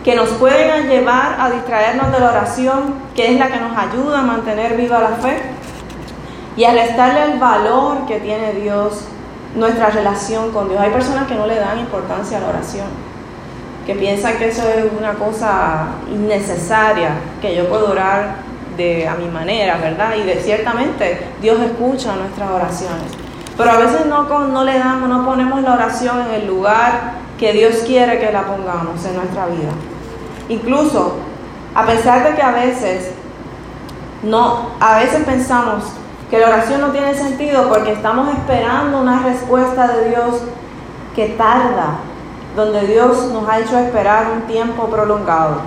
que 0.04 0.16
nos 0.16 0.30
pueden 0.30 0.90
llevar 0.90 1.38
a 1.40 1.50
distraernos 1.50 2.12
de 2.12 2.20
la 2.20 2.30
oración, 2.32 2.96
que 3.16 3.32
es 3.32 3.40
la 3.40 3.48
que 3.48 3.60
nos 3.60 3.78
ayuda 3.78 4.20
a 4.20 4.24
mantener 4.24 4.76
viva 4.76 5.00
la 5.00 5.16
fe, 5.16 5.42
y 6.58 6.66
al 6.66 6.76
restarle 6.76 7.34
el 7.34 7.40
valor 7.40 8.06
que 8.06 8.20
tiene 8.20 8.54
Dios, 8.54 9.06
nuestra 9.56 9.90
relación 9.90 10.52
con 10.52 10.68
Dios. 10.70 10.82
Hay 10.82 10.92
personas 10.92 11.28
que 11.28 11.36
no 11.36 11.48
le 11.48 11.56
dan 11.56 11.80
importancia 11.80 12.38
a 12.38 12.42
la 12.42 12.48
oración, 12.50 12.88
que 13.86 13.96
piensan 13.96 14.38
que 14.38 14.50
eso 14.50 14.64
es 14.68 14.86
una 14.98 15.14
cosa 15.14 15.88
innecesaria, 16.12 17.12
que 17.42 17.56
yo 17.56 17.68
puedo 17.70 17.92
orar 17.92 18.36
de 18.76 19.08
a 19.08 19.16
mi 19.16 19.28
manera, 19.28 19.78
¿verdad? 19.78 20.16
Y 20.16 20.30
ciertamente 20.42 21.28
Dios 21.42 21.60
escucha 21.62 22.16
nuestras 22.16 22.50
oraciones. 22.50 23.12
Pero 23.56 23.70
a 23.70 23.78
veces 23.78 24.08
no, 24.08 24.24
no 24.24 24.64
le 24.64 24.80
damos, 24.80 25.08
no 25.08 25.24
ponemos 25.26 25.62
la 25.62 25.74
oración 25.74 26.22
en 26.28 26.42
el 26.42 26.48
lugar 26.48 27.14
que 27.38 27.54
Dios 27.54 27.84
quiere 27.86 28.20
que 28.20 28.32
la 28.32 28.44
pongamos 28.44 29.06
en 29.06 29.16
nuestra 29.16 29.46
vida. 29.46 29.72
Incluso, 30.50 31.16
a 31.74 31.86
pesar 31.86 32.24
de 32.24 32.36
que 32.36 32.42
a 32.42 32.52
veces 32.52 33.12
no, 34.24 34.70
a 34.80 35.00
veces 35.00 35.24
pensamos 35.24 35.84
que 36.30 36.40
la 36.40 36.48
oración 36.48 36.82
no 36.82 36.92
tiene 36.92 37.14
sentido 37.14 37.70
porque 37.70 37.92
estamos 37.92 38.30
esperando 38.30 39.02
una 39.02 39.22
respuesta 39.22 39.88
de 39.88 40.10
Dios 40.10 40.42
que 41.16 41.30
tarda, 41.30 41.98
donde 42.56 42.88
Dios 42.88 43.32
nos 43.32 43.48
ha 43.48 43.60
hecho 43.60 43.78
esperar 43.78 44.28
un 44.36 44.42
tiempo 44.44 44.86
prolongado. 44.86 45.58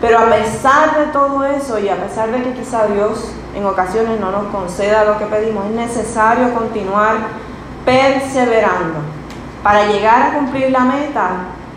Pero 0.00 0.18
a 0.18 0.26
pesar 0.26 0.98
de 0.98 1.06
todo 1.12 1.44
eso 1.44 1.78
y 1.78 1.88
a 1.88 1.96
pesar 1.96 2.30
de 2.30 2.42
que 2.42 2.54
quizá 2.54 2.86
Dios 2.86 3.32
en 3.54 3.64
ocasiones 3.66 4.18
no 4.18 4.30
nos 4.30 4.46
conceda 4.46 5.04
lo 5.04 5.18
que 5.18 5.26
pedimos, 5.26 5.66
es 5.66 5.72
necesario 5.72 6.54
continuar 6.54 7.16
perseverando 7.84 9.00
para 9.62 9.86
llegar 9.86 10.22
a 10.22 10.34
cumplir 10.34 10.70
la 10.70 10.80
meta 10.80 11.30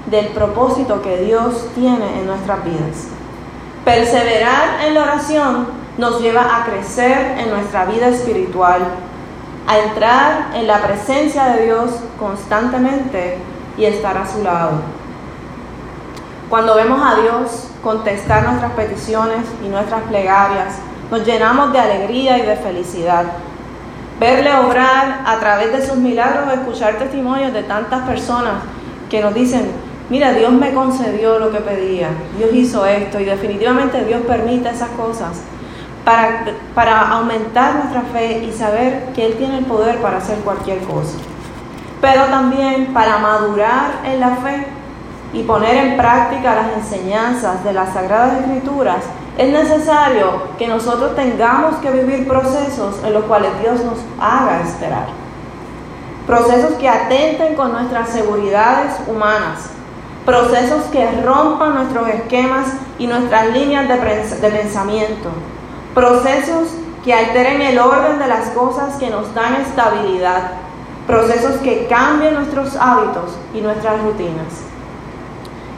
del 0.08 0.28
propósito 0.28 1.02
que 1.02 1.18
Dios 1.18 1.68
tiene 1.76 2.20
en 2.20 2.28
nuestras 2.28 2.64
vidas. 2.64 3.08
Perseverar 3.86 4.86
en 4.86 4.94
la 4.94 5.04
oración 5.04 5.68
nos 5.98 6.22
lleva 6.22 6.58
a 6.58 6.66
crecer 6.66 7.38
en 7.38 7.50
nuestra 7.50 7.86
vida 7.86 8.08
espiritual, 8.08 8.82
a 9.68 9.80
entrar 9.80 10.52
en 10.56 10.68
la 10.68 10.82
presencia 10.82 11.46
de 11.48 11.66
Dios 11.66 11.92
constantemente 12.20 13.38
y 13.78 13.86
estar 13.86 14.18
a 14.18 14.28
su 14.28 14.44
lado. 14.44 14.72
Cuando 16.50 16.76
vemos 16.76 17.02
a 17.04 17.22
Dios 17.22 17.70
contestar 17.82 18.44
nuestras 18.44 18.72
peticiones 18.74 19.40
y 19.64 19.68
nuestras 19.68 20.02
plegarias, 20.04 20.76
nos 21.10 21.26
llenamos 21.26 21.74
de 21.74 21.80
alegría 21.80 22.38
y 22.38 22.44
de 22.44 22.56
felicidad. 22.56 23.26
Verle 24.20 24.54
obrar 24.56 25.22
a 25.26 25.40
través 25.40 25.72
de 25.74 25.86
sus 25.86 25.98
milagros, 25.98 26.54
escuchar 26.54 26.98
testimonios 26.98 27.54
de 27.54 27.64
tantas 27.64 28.08
personas 28.08 28.54
que 29.10 29.22
nos 29.22 29.34
dicen, 29.34 29.72
mira, 30.10 30.34
Dios 30.34 30.52
me 30.52 30.74
concedió 30.74 31.40
lo 31.40 31.52
que 31.52 31.60
pedía, 31.60 32.10
Dios 32.38 32.52
hizo 32.54 32.86
esto 32.86 33.20
y 33.20 33.26
definitivamente 33.26 34.04
Dios 34.06 34.22
permite 34.28 34.70
esas 34.70 34.90
cosas 34.90 35.42
para, 36.06 36.46
para 36.76 37.10
aumentar 37.10 37.76
nuestra 37.76 38.02
fe 38.02 38.44
y 38.44 38.52
saber 38.52 39.10
que 39.16 39.26
Él 39.26 39.36
tiene 39.36 39.60
el 39.60 39.66
poder 39.66 39.98
para 39.98 40.18
hacer 40.18 40.38
cualquier 40.40 40.80
cosa. 40.80 41.18
Pero 42.02 42.26
también 42.26 42.94
para 42.94 43.18
madurar 43.18 44.02
en 44.06 44.20
la 44.20 44.36
fe 44.38 44.68
y 45.34 45.44
poner 45.44 45.76
en 45.78 45.98
práctica 45.98 46.56
las 46.56 46.78
enseñanzas 46.78 47.64
de 47.64 47.74
las 47.74 47.94
Sagradas 47.94 48.40
Escrituras, 48.42 49.04
es 49.38 49.52
necesario 49.52 50.44
que 50.60 50.68
nosotros 50.68 51.16
tengamos 51.16 51.76
que 51.78 51.90
vivir 51.90 52.28
procesos 52.28 53.02
en 53.04 53.14
los 53.14 53.24
cuales 53.24 53.50
Dios 53.62 53.84
nos 53.84 53.98
haga 54.20 54.62
esperar. 54.62 55.08
Procesos 56.28 56.74
que 56.74 56.88
atenten 56.88 57.56
con 57.56 57.72
nuestras 57.72 58.10
seguridades 58.10 58.94
humanas. 59.08 59.72
Procesos 60.26 60.84
que 60.86 61.06
rompan 61.22 61.76
nuestros 61.76 62.08
esquemas 62.08 62.68
y 62.98 63.08
nuestras 63.08 63.50
líneas 63.50 63.88
de, 63.90 64.50
pensamiento 64.50 65.30
procesos 65.94 66.70
que 67.04 67.14
alteren 67.14 67.62
el 67.62 67.78
orden 67.78 68.18
de 68.20 68.28
las 68.28 68.50
cosas 68.50 68.96
que 68.96 69.10
nos 69.10 69.34
dan 69.36 69.62
estabilidad, 69.62 70.52
procesos 71.06 71.58
que 71.58 71.88
cambien 71.88 72.36
nuestros 72.36 72.76
hábitos 72.78 73.38
y 73.54 73.62
nuestras 73.62 74.02
rutinas. 74.02 74.64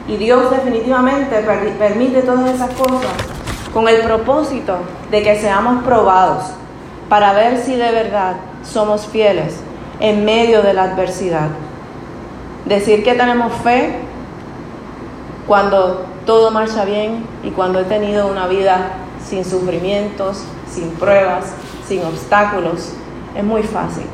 Y 0.08 0.16
Dios 0.16 0.50
definitivamente 0.50 1.44
permite 1.78 2.22
todas 2.22 2.54
esas 2.54 2.70
cosas 2.74 3.12
con 3.74 3.88
el 3.88 4.02
propósito 4.02 4.78
de 5.10 5.22
que 5.22 5.40
seamos 5.40 5.82
probados 5.82 6.44
para 7.08 7.32
ver 7.32 7.58
si 7.58 7.74
de 7.74 7.90
verdad 7.90 8.36
somos 8.64 9.06
fieles 9.06 9.60
en 10.00 10.24
medio 10.24 10.62
de 10.62 10.72
la 10.72 10.84
adversidad. 10.84 11.48
Decir 12.64 13.02
que 13.04 13.14
tenemos 13.14 13.52
fe 13.64 14.05
cuando 15.46 16.04
todo 16.24 16.50
marcha 16.50 16.84
bien 16.84 17.24
y 17.42 17.50
cuando 17.50 17.80
he 17.80 17.84
tenido 17.84 18.26
una 18.26 18.46
vida 18.46 18.90
sin 19.24 19.44
sufrimientos, 19.44 20.42
sin 20.68 20.90
pruebas, 20.90 21.52
sin 21.86 22.04
obstáculos. 22.04 22.92
Es 23.36 23.44
muy 23.44 23.62
fácil. 23.62 24.06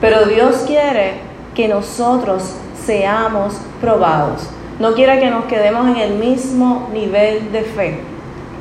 Pero 0.00 0.24
Dios 0.24 0.64
quiere 0.66 1.20
que 1.54 1.68
nosotros 1.68 2.54
seamos 2.84 3.54
probados. 3.80 4.48
No 4.78 4.94
quiere 4.94 5.20
que 5.20 5.30
nos 5.30 5.44
quedemos 5.44 5.88
en 5.88 5.96
el 5.96 6.14
mismo 6.14 6.88
nivel 6.92 7.52
de 7.52 7.62
fe. 7.62 8.00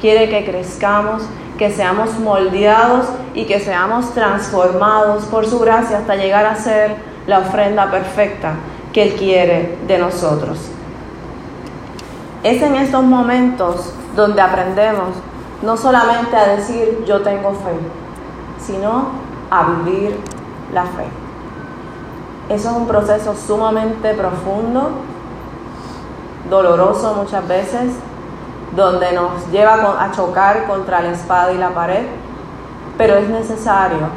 Quiere 0.01 0.29
que 0.29 0.45
crezcamos, 0.45 1.23
que 1.57 1.71
seamos 1.71 2.19
moldeados 2.19 3.07
y 3.33 3.45
que 3.45 3.59
seamos 3.59 4.13
transformados 4.13 5.25
por 5.25 5.45
su 5.45 5.59
gracia 5.59 5.99
hasta 5.99 6.15
llegar 6.15 6.45
a 6.45 6.55
ser 6.55 6.95
la 7.25 7.39
ofrenda 7.39 7.89
perfecta 7.89 8.55
que 8.93 9.03
Él 9.03 9.13
quiere 9.13 9.77
de 9.87 9.97
nosotros. 9.97 10.71
Es 12.43 12.61
en 12.61 12.75
estos 12.75 13.03
momentos 13.03 13.93
donde 14.15 14.41
aprendemos 14.41 15.09
no 15.61 15.75
solamente 15.75 16.35
a 16.37 16.55
decir 16.55 17.03
yo 17.05 17.21
tengo 17.21 17.51
fe, 17.51 17.77
sino 18.59 19.09
a 19.51 19.63
vivir 19.71 20.17
la 20.73 20.83
fe. 20.83 21.05
Eso 22.49 22.69
es 22.69 22.75
un 22.75 22.87
proceso 22.87 23.35
sumamente 23.35 24.13
profundo, 24.13 24.91
doloroso 26.49 27.13
muchas 27.15 27.45
veces, 27.47 27.91
donde 28.75 29.11
nos 29.11 29.49
lleva 29.51 30.03
a 30.03 30.11
chocar 30.11 30.65
contra 30.65 31.01
la 31.01 31.11
espada 31.11 31.51
y 31.51 31.57
la 31.57 31.69
pared, 31.71 32.05
pero 32.97 33.15
es 33.15 33.27
necesario 33.29 34.07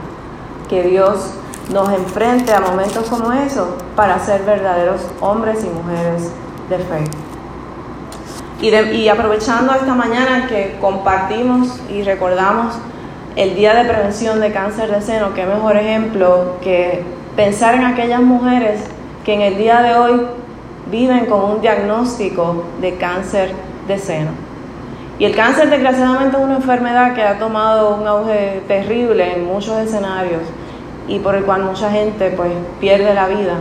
que 0.69 0.83
Dios 0.85 1.35
nos 1.73 1.91
enfrente 1.91 2.52
a 2.52 2.61
momentos 2.61 3.09
como 3.09 3.33
esos 3.33 3.69
para 3.97 4.19
ser 4.19 4.45
verdaderos 4.45 5.00
hombres 5.21 5.64
y 5.64 5.69
mujeres 5.69 6.31
de 6.69 6.79
fe. 6.79 7.31
Y, 8.62 9.09
aprovechando 9.09 9.75
esta 9.75 9.92
mañana 9.92 10.47
que 10.47 10.76
compartimos 10.81 11.81
y 11.90 12.04
recordamos 12.04 12.76
el 13.35 13.57
Día 13.57 13.75
de 13.75 13.88
Prevención 13.88 14.40
de 14.40 14.52
Cáncer 14.52 14.88
de 14.88 15.02
Seno, 15.02 15.35
qué 15.35 15.45
mejor 15.45 15.76
ejemplo 15.76 16.59
que 16.62 17.02
pensar 17.35 17.75
en 17.75 17.85
aquellas 17.85 18.21
mujeres 18.21 18.85
que 19.25 19.35
en 19.35 19.40
el 19.40 19.57
día 19.57 19.83
de 19.83 19.97
hoy 19.97 20.26
viven 20.92 21.26
con 21.26 21.42
un 21.50 21.61
diagnóstico 21.61 22.62
de 22.81 22.95
cáncer 22.99 23.50
de 23.88 23.99
seno. 23.99 24.31
Y 25.19 25.25
el 25.25 25.35
cáncer 25.35 25.69
desgraciadamente 25.69 26.37
es 26.37 26.42
una 26.45 26.57
enfermedad 26.57 27.14
que 27.14 27.23
ha 27.23 27.40
tomado 27.40 27.97
un 27.97 28.07
auge 28.07 28.62
terrible 28.69 29.35
en 29.35 29.45
muchos 29.45 29.76
escenarios 29.78 30.42
y 31.09 31.19
por 31.19 31.35
el 31.35 31.42
cual 31.42 31.64
mucha 31.64 31.90
gente 31.90 32.31
pues 32.31 32.52
pierde 32.81 33.12
la 33.12 33.26
vida. 33.26 33.54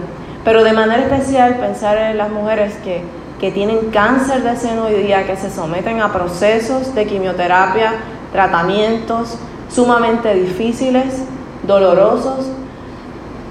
Pero 0.44 0.64
de 0.64 0.74
manera 0.74 1.02
especial 1.02 1.56
pensar 1.56 1.98
en 1.98 2.18
las 2.18 2.30
mujeres 2.30 2.76
que, 2.84 3.02
que 3.42 3.52
tienen 3.52 3.90
cáncer 3.90 4.44
de 4.44 4.56
seno 4.56 4.86
hoy 4.86 5.02
día, 5.02 5.26
que 5.26 5.36
se 5.36 5.50
someten 5.50 6.00
a 6.00 6.14
procesos 6.14 6.94
de 6.94 7.08
quimioterapia, 7.08 7.96
tratamientos 8.32 9.36
sumamente 9.68 10.36
difíciles, 10.36 11.24
dolorosos 11.64 12.46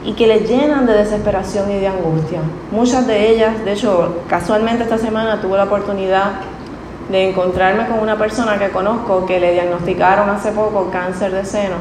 y 0.05 0.13
que 0.13 0.29
les 0.29 0.49
llenan 0.49 0.87
de 0.87 0.93
desesperación 0.93 1.73
y 1.73 1.81
de 1.81 1.89
angustia. 1.89 2.39
Muchas 2.71 3.05
de 3.09 3.31
ellas, 3.31 3.65
de 3.65 3.73
hecho, 3.73 4.23
casualmente 4.29 4.85
esta 4.85 4.97
semana 4.97 5.41
tuve 5.41 5.57
la 5.57 5.65
oportunidad 5.65 6.35
de 7.11 7.31
encontrarme 7.31 7.89
con 7.89 7.99
una 7.99 8.17
persona 8.17 8.61
que 8.61 8.71
conozco 8.71 9.27
que 9.27 9.41
le 9.41 9.55
diagnosticaron 9.55 10.31
hace 10.31 10.53
poco 10.53 10.89
cáncer 10.93 11.33
de 11.33 11.45
seno 11.45 11.77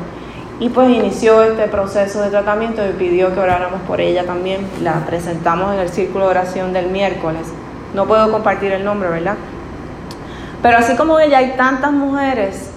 y 0.59 0.69
pues 0.69 0.89
inició 0.89 1.43
este 1.43 1.67
proceso 1.67 2.23
de 2.23 2.31
tratamiento 2.31 2.81
y 2.87 2.93
pidió 2.93 3.33
que 3.35 3.39
oráramos 3.39 3.81
por 3.81 4.01
ella 4.01 4.25
también. 4.25 4.67
La 4.81 5.05
presentamos 5.05 5.75
en 5.75 5.79
el 5.79 5.89
círculo 5.89 6.25
de 6.25 6.31
oración 6.31 6.73
del 6.73 6.87
miércoles. 6.87 7.47
No 7.93 8.05
puedo 8.05 8.31
compartir 8.31 8.71
el 8.71 8.85
nombre, 8.85 9.09
¿verdad? 9.09 9.35
Pero 10.61 10.77
así 10.77 10.95
como 10.95 11.19
ella 11.19 11.37
hay 11.37 11.53
tantas 11.55 11.91
mujeres 11.91 12.69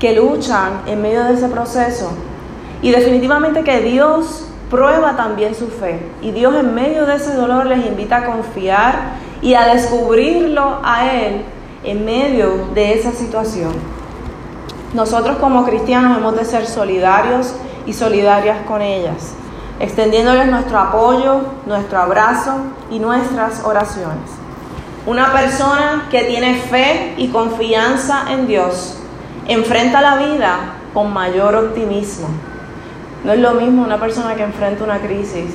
que 0.00 0.14
luchan 0.14 0.82
en 0.86 1.00
medio 1.00 1.24
de 1.24 1.34
ese 1.34 1.48
proceso 1.48 2.10
y 2.82 2.90
definitivamente 2.90 3.62
que 3.62 3.80
Dios 3.80 4.48
prueba 4.68 5.16
también 5.16 5.54
su 5.54 5.68
fe 5.68 6.00
y 6.20 6.32
Dios 6.32 6.54
en 6.56 6.74
medio 6.74 7.06
de 7.06 7.14
ese 7.16 7.34
dolor 7.34 7.66
les 7.66 7.86
invita 7.86 8.16
a 8.16 8.24
confiar 8.24 8.94
y 9.40 9.54
a 9.54 9.66
descubrirlo 9.66 10.80
a 10.82 11.12
Él 11.12 11.42
en 11.84 12.04
medio 12.04 12.66
de 12.74 12.94
esa 12.94 13.12
situación. 13.12 13.72
Nosotros 14.94 15.36
como 15.38 15.64
cristianos 15.64 16.18
hemos 16.18 16.36
de 16.36 16.44
ser 16.44 16.66
solidarios 16.66 17.54
y 17.86 17.92
solidarias 17.92 18.58
con 18.66 18.82
ellas, 18.82 19.34
extendiéndoles 19.78 20.48
nuestro 20.50 20.78
apoyo, 20.78 21.40
nuestro 21.66 21.98
abrazo 21.98 22.56
y 22.90 22.98
nuestras 22.98 23.64
oraciones. 23.64 24.41
Una 25.04 25.32
persona 25.32 26.06
que 26.12 26.22
tiene 26.22 26.54
fe 26.54 27.14
y 27.16 27.26
confianza 27.28 28.24
en 28.30 28.46
Dios 28.46 28.98
enfrenta 29.48 30.00
la 30.00 30.14
vida 30.14 30.74
con 30.94 31.12
mayor 31.12 31.56
optimismo. 31.56 32.28
No 33.24 33.32
es 33.32 33.40
lo 33.40 33.54
mismo 33.54 33.82
una 33.82 33.98
persona 33.98 34.36
que 34.36 34.44
enfrenta 34.44 34.84
una 34.84 35.00
crisis, 35.00 35.46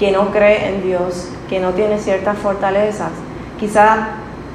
que 0.00 0.10
no 0.10 0.32
cree 0.32 0.68
en 0.68 0.82
Dios, 0.82 1.28
que 1.48 1.60
no 1.60 1.70
tiene 1.70 2.00
ciertas 2.00 2.36
fortalezas. 2.38 3.12
Quizás 3.60 4.00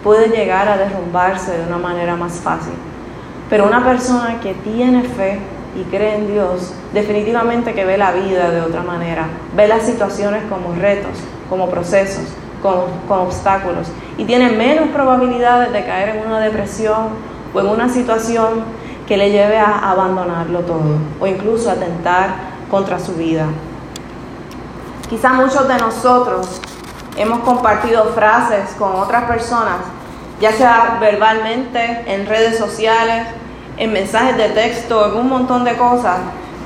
puede 0.04 0.28
llegar 0.28 0.68
a 0.68 0.76
derrumbarse 0.76 1.58
de 1.58 1.66
una 1.66 1.78
manera 1.78 2.18
más 2.18 2.34
fácil. 2.34 2.74
Pero 3.50 3.66
una 3.66 3.86
persona 3.86 4.42
que 4.42 4.54
tiene 4.56 5.04
fe 5.04 5.40
y 5.74 5.84
cree 5.84 6.16
en 6.16 6.28
Dios, 6.34 6.74
definitivamente 6.94 7.74
que 7.74 7.86
ve 7.86 7.98
la 7.98 8.12
vida 8.12 8.52
de 8.52 8.60
otra 8.60 8.84
manera, 8.84 9.28
ve 9.56 9.70
las 9.70 9.84
situaciones 9.84 10.44
como 10.50 10.76
retos, 10.76 11.18
como 11.50 11.70
procesos, 11.70 12.26
como, 12.62 12.88
obstáculos, 13.24 13.88
y 14.18 14.26
tiene 14.26 14.50
menos 14.50 14.90
probabilidades 14.90 15.72
de 15.72 15.86
caer 15.86 16.18
en 16.18 16.28
una 16.28 16.40
depresión 16.40 17.10
o 17.54 17.60
en 17.60 17.68
una 17.68 17.90
situación 17.90 18.64
que 19.08 19.18
le 19.18 19.32
lleve 19.32 19.58
a 19.58 19.90
abandonarlo 19.90 20.60
todo 20.62 20.98
o 21.20 21.28
incluso 21.28 21.70
a 21.70 21.74
atentar 21.74 22.30
contra 22.70 23.00
su 23.00 23.14
vida. 23.14 23.46
Quizá 25.10 25.34
muchos 25.34 25.68
de 25.68 25.78
nosotros 25.78 26.62
hemos 27.16 27.40
compartido 27.40 28.06
frases 28.14 28.72
con 28.78 28.96
otras 28.96 29.24
personas, 29.24 29.78
ya 30.42 30.52
sea 30.52 30.98
verbalmente, 31.00 32.04
en 32.06 32.26
redes 32.26 32.58
sociales, 32.58 33.28
en 33.78 33.94
mensajes 33.94 34.38
de 34.38 34.50
texto, 34.50 35.06
en 35.08 35.20
un 35.22 35.30
montón 35.30 35.64
de 35.64 35.78
cosas, 35.78 36.18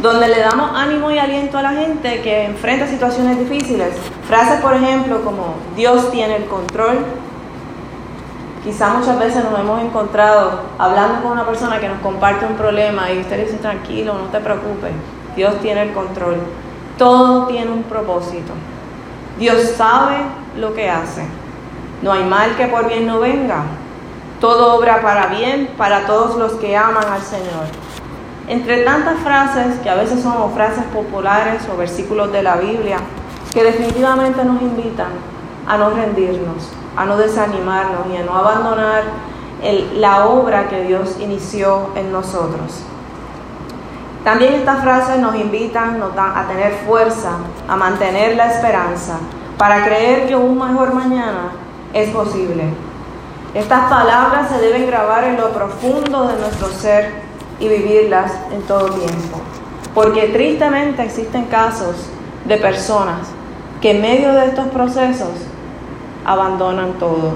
donde 0.02 0.28
le 0.28 0.40
damos 0.40 0.72
ánimo 0.76 1.12
y 1.12 1.20
aliento 1.20 1.58
a 1.58 1.62
la 1.62 1.72
gente 1.72 2.22
que 2.22 2.46
enfrenta 2.46 2.88
situaciones 2.88 3.38
difíciles. 3.38 3.96
Frases, 4.28 4.60
por 4.60 4.74
ejemplo, 4.74 5.24
como 5.24 5.56
Dios 5.76 6.12
tiene 6.12 6.38
el 6.38 6.46
control. 6.46 7.06
Quizá 8.64 8.90
muchas 8.90 9.18
veces 9.20 9.44
nos 9.44 9.60
hemos 9.60 9.82
encontrado 9.82 10.62
hablando 10.78 11.22
con 11.22 11.32
una 11.34 11.46
persona 11.46 11.80
que 11.80 11.88
nos 11.88 12.00
comparte 12.00 12.46
un 12.46 12.56
problema 12.56 13.12
y 13.12 13.20
usted 13.20 13.46
dice, 13.46 13.58
tranquilo, 13.58 14.14
no 14.14 14.26
te 14.26 14.40
preocupes, 14.40 14.92
Dios 15.36 15.60
tiene 15.62 15.84
el 15.84 15.94
control. 15.94 16.38
Todo 16.98 17.48
tiene 17.48 17.72
un 17.72 17.84
propósito. 17.84 18.54
Dios 19.40 19.74
sabe 19.76 20.18
lo 20.58 20.74
que 20.74 20.90
hace. 20.90 21.26
No 22.02 22.12
hay 22.12 22.24
mal 22.24 22.56
que 22.56 22.68
por 22.68 22.88
bien 22.88 23.08
no 23.08 23.20
venga. 23.20 23.64
Todo 24.40 24.76
obra 24.76 25.02
para 25.02 25.28
bien 25.28 25.70
para 25.78 26.06
todos 26.06 26.36
los 26.38 26.54
que 26.54 26.76
aman 26.76 27.06
al 27.12 27.22
Señor. 27.22 27.90
Entre 28.52 28.84
tantas 28.84 29.18
frases, 29.20 29.80
que 29.82 29.90
a 29.90 29.96
veces 29.96 30.22
son 30.22 30.52
frases 30.52 30.84
populares 30.94 31.62
o 31.74 31.78
versículos 31.78 32.34
de 32.34 32.44
la 32.44 32.58
Biblia, 32.58 32.98
que 33.54 33.64
definitivamente 33.64 34.44
nos 34.44 34.62
invitan 34.62 35.08
a 35.66 35.78
no 35.78 35.92
rendirnos, 35.92 36.70
a 36.98 37.06
no 37.06 37.16
desanimarnos 37.16 38.08
y 38.12 38.18
a 38.18 38.24
no 38.24 38.36
abandonar 38.36 39.04
la 39.96 40.26
obra 40.26 40.68
que 40.68 40.82
Dios 40.82 41.16
inició 41.22 41.92
en 41.96 42.12
nosotros. 42.12 42.84
También 44.26 44.56
estas 44.56 44.82
frases 44.84 45.20
nos 45.20 45.34
invitan 45.36 46.02
a 46.04 46.46
tener 46.50 46.74
fuerza, 46.86 47.38
a 47.70 47.78
mantener 47.78 48.36
la 48.36 48.48
esperanza, 48.52 49.20
para 49.58 49.86
creer 49.86 50.28
que 50.28 50.36
un 50.36 50.60
mejor 50.60 50.94
mañana 50.94 51.54
es 51.94 52.10
posible. 52.10 52.66
Estas 53.54 53.90
palabras 53.90 54.50
se 54.50 54.60
deben 54.60 54.88
grabar 54.88 55.24
en 55.24 55.38
lo 55.38 55.52
profundo 55.52 56.28
de 56.28 56.38
nuestro 56.38 56.68
ser 56.68 57.31
y 57.62 57.69
vivirlas 57.69 58.34
en 58.52 58.62
todo 58.63 58.89
tiempo. 58.89 59.39
Porque 59.93 60.28
tristemente 60.28 61.04
existen 61.04 61.45
casos 61.45 61.95
de 62.45 62.58
personas 62.58 63.30
que 63.80 63.91
en 63.91 64.02
medio 64.02 64.34
de 64.34 64.47
estos 64.47 64.67
procesos 64.67 65.30
abandonan 66.26 66.93
todo, 66.93 67.34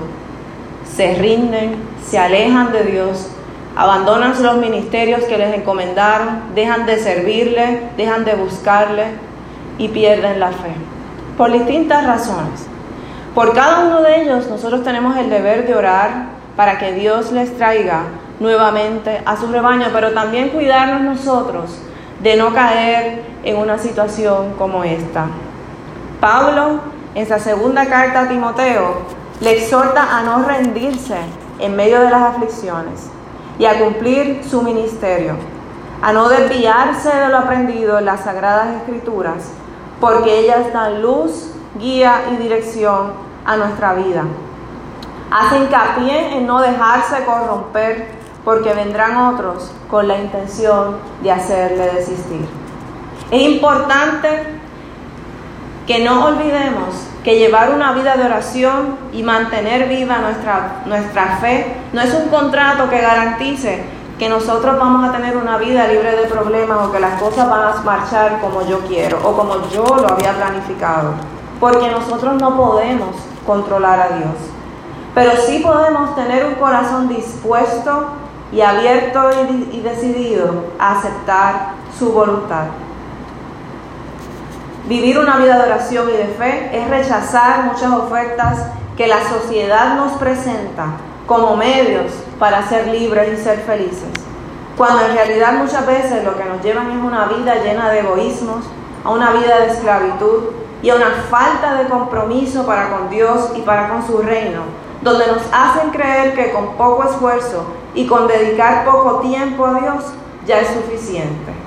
se 0.86 1.16
rinden, 1.16 1.76
se 2.06 2.18
alejan 2.18 2.72
de 2.72 2.84
Dios 2.84 3.30
abandonan 3.76 4.42
los 4.42 4.58
ministerios 4.58 5.24
que 5.26 5.38
les 5.38 5.54
encomendaron, 5.54 6.56
dejan 6.56 6.86
de 6.86 6.98
servirle, 6.98 7.82
dejan 7.98 8.24
de 8.24 8.36
buscarle 8.36 9.04
y 9.78 9.90
pierden 9.90 10.40
la 10.40 10.50
fe. 10.50 10.74
Por 11.38 11.52
distintas 11.52 12.06
razones. 12.06 12.68
Por 13.34 13.54
cada 13.54 13.86
uno 13.86 14.02
de 14.02 14.22
ellos 14.22 14.48
nosotros 14.50 14.84
tenemos 14.84 15.18
el 15.18 15.30
deber 15.30 15.68
de 15.68 15.76
orar 15.76 16.28
para 16.56 16.78
que 16.78 16.94
Dios 16.94 17.34
les 17.34 17.58
traiga 17.58 18.04
nuevamente 18.40 19.22
a 19.26 19.38
su 19.38 19.48
rebaño, 19.52 19.88
pero 19.94 20.12
también 20.12 20.50
cuidarnos 20.50 21.02
nosotros 21.02 21.80
de 22.22 22.36
no 22.36 22.54
caer 22.54 23.24
en 23.44 23.58
una 23.58 23.78
situación 23.78 24.54
como 24.58 24.84
esta. 24.84 25.28
Pablo, 26.20 26.80
en 27.14 27.28
su 27.28 27.40
segunda 27.40 27.86
carta 27.86 28.22
a 28.22 28.28
Timoteo, 28.28 28.98
le 29.42 29.58
exhorta 29.58 30.18
a 30.18 30.24
no 30.24 30.44
rendirse 30.44 31.18
en 31.60 31.76
medio 31.76 32.02
de 32.02 32.10
las 32.10 32.36
aflicciones 32.36 33.10
y 33.60 33.66
a 33.66 33.80
cumplir 33.80 34.44
su 34.44 34.62
ministerio, 34.62 35.36
a 36.02 36.12
no 36.14 36.30
desviarse 36.30 37.10
de 37.16 37.30
lo 37.30 37.38
aprendido 37.38 38.00
en 38.00 38.06
las 38.06 38.22
sagradas 38.22 38.76
escrituras, 38.78 39.52
porque 40.00 40.40
ellas 40.40 40.74
dan 40.74 41.02
luz, 41.02 41.52
guía 41.80 42.24
y 42.34 42.38
dirección 42.38 43.14
a 43.46 43.58
nuestra 43.58 43.94
vida. 43.94 44.24
Hace 45.32 45.58
hincapié 45.58 46.38
en 46.38 46.46
no 46.46 46.62
dejarse 46.62 47.24
corromper, 47.26 48.10
porque 48.46 48.74
vendrán 48.74 49.18
otros 49.18 49.72
con 49.90 50.08
la 50.08 50.18
intención 50.18 50.98
de 51.24 51.32
hacerle 51.32 51.92
desistir. 51.96 52.48
Es 53.32 53.42
importante 53.42 54.60
que 55.88 56.04
no 56.04 56.26
olvidemos 56.26 57.08
que 57.24 57.40
llevar 57.40 57.72
una 57.72 57.92
vida 57.94 58.16
de 58.16 58.26
oración 58.26 58.98
y 59.12 59.24
mantener 59.24 59.90
viva 59.90 60.20
nuestra, 60.20 60.84
nuestra 60.86 61.38
fe 61.38 61.76
no 61.92 62.02
es 62.02 62.14
un 62.14 62.30
contrato 62.30 62.88
que 62.88 63.02
garantice 63.02 63.84
que 64.20 64.30
nosotros 64.30 64.78
vamos 64.78 65.10
a 65.10 65.12
tener 65.12 65.36
una 65.36 65.58
vida 65.58 65.88
libre 65.88 66.16
de 66.16 66.28
problemas 66.28 66.88
o 66.88 66.92
que 66.92 67.00
las 67.00 67.20
cosas 67.20 67.50
van 67.50 67.62
a 67.62 67.82
marchar 67.82 68.40
como 68.40 68.66
yo 68.66 68.80
quiero 68.82 69.20
o 69.24 69.36
como 69.36 69.68
yo 69.70 69.84
lo 69.84 70.14
había 70.14 70.34
planificado. 70.34 71.14
Porque 71.60 71.90
nosotros 71.90 72.36
no 72.40 72.56
podemos 72.56 73.16
controlar 73.46 74.00
a 74.00 74.18
Dios. 74.18 74.36
Pero 75.14 75.32
sí 75.46 75.60
podemos 75.60 76.16
tener 76.16 76.46
un 76.46 76.56
corazón 76.56 77.08
dispuesto 77.08 78.08
y 78.56 78.62
abierto 78.62 79.32
y, 79.74 79.82
decidido 79.82 80.68
a 80.80 80.98
aceptar 80.98 81.74
su 82.00 82.14
voluntad. 82.14 82.68
Vivir 84.88 85.20
una 85.20 85.36
vida 85.38 85.58
de 85.58 85.74
oración 85.74 86.10
y 86.10 86.14
de 86.14 86.28
fe 86.28 86.70
es 86.72 86.90
rechazar 86.90 87.66
muchas 87.66 87.92
ofertas 87.92 88.68
que 88.96 89.08
la 89.08 89.22
sociedad 89.28 89.98
nos 89.98 90.14
presenta 90.14 90.86
como 91.28 91.58
medios 91.58 92.14
para 92.40 92.66
ser 92.70 92.88
libres 92.88 93.38
y 93.38 93.44
ser 93.44 93.60
felices, 93.60 94.10
cuando 94.78 95.06
en 95.06 95.16
realidad 95.16 95.54
muchas 95.54 95.86
veces 95.86 96.24
lo 96.24 96.38
que 96.38 96.46
nos 96.46 96.64
llevan 96.64 96.92
es 96.92 97.04
una 97.04 97.26
vida 97.26 97.56
llena 97.56 97.90
de 97.90 98.00
egoísmos, 98.00 98.64
a 99.04 99.10
una 99.10 99.32
vida 99.32 99.60
de 99.60 99.74
esclavitud 99.74 100.44
y 100.82 100.92
a 100.92 100.96
una 100.96 101.12
falta 101.30 101.76
de 101.76 101.90
compromiso 101.90 102.66
para 102.66 102.90
con 102.90 103.10
Dios 103.10 103.52
y 103.56 103.62
para 103.64 103.90
con 103.90 104.08
su 104.08 104.20
reino, 104.20 104.62
donde 105.06 105.28
nos 105.28 105.44
hacen 105.54 105.92
creer 105.92 106.36
que 106.36 106.52
con 106.52 106.76
poco 106.76 107.06
esfuerzo 107.06 107.64
y 107.94 108.06
con 108.06 108.28
dedicar 108.28 108.84
poco 108.84 109.20
tiempo 109.20 109.66
a 109.66 109.80
Dios 109.80 110.04
ya 110.46 110.60
es 110.60 110.68
suficiente 110.68 111.66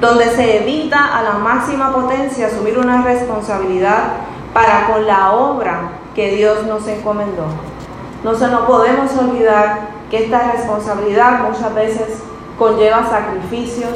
donde 0.00 0.24
se 0.30 0.62
evita 0.62 1.16
a 1.16 1.22
la 1.22 1.34
máxima 1.34 1.92
potencia 1.92 2.48
asumir 2.48 2.78
una 2.78 3.02
responsabilidad 3.02 4.14
para 4.52 4.88
con 4.88 5.06
la 5.06 5.32
obra 5.32 5.90
que 6.14 6.34
Dios 6.36 6.64
nos 6.66 6.86
encomendó. 6.88 7.46
No 8.22 8.34
se 8.34 8.48
nos 8.48 8.62
podemos 8.62 9.16
olvidar 9.16 9.88
que 10.10 10.24
esta 10.24 10.52
responsabilidad 10.52 11.40
muchas 11.48 11.74
veces 11.74 12.22
conlleva 12.58 13.08
sacrificios, 13.08 13.92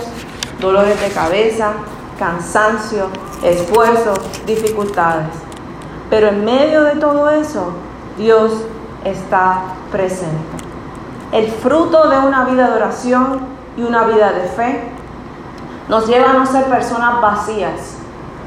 dolores 0.60 1.00
de 1.00 1.08
cabeza, 1.08 1.72
cansancio, 2.18 3.06
esfuerzo, 3.42 4.14
dificultades. 4.46 5.28
Pero 6.10 6.28
en 6.28 6.44
medio 6.44 6.84
de 6.84 6.96
todo 6.96 7.28
eso, 7.30 7.72
Dios 8.18 8.52
está 9.04 9.62
presente. 9.92 10.36
El 11.32 11.50
fruto 11.50 12.08
de 12.08 12.18
una 12.18 12.44
vida 12.44 12.68
de 12.68 12.76
oración 12.76 13.40
y 13.76 13.82
una 13.82 14.04
vida 14.04 14.32
de 14.32 14.48
fe 14.48 14.90
nos 15.88 16.06
lleva 16.06 16.30
a 16.30 16.32
no 16.34 16.44
ser 16.44 16.64
personas 16.64 17.20
vacías, 17.20 17.96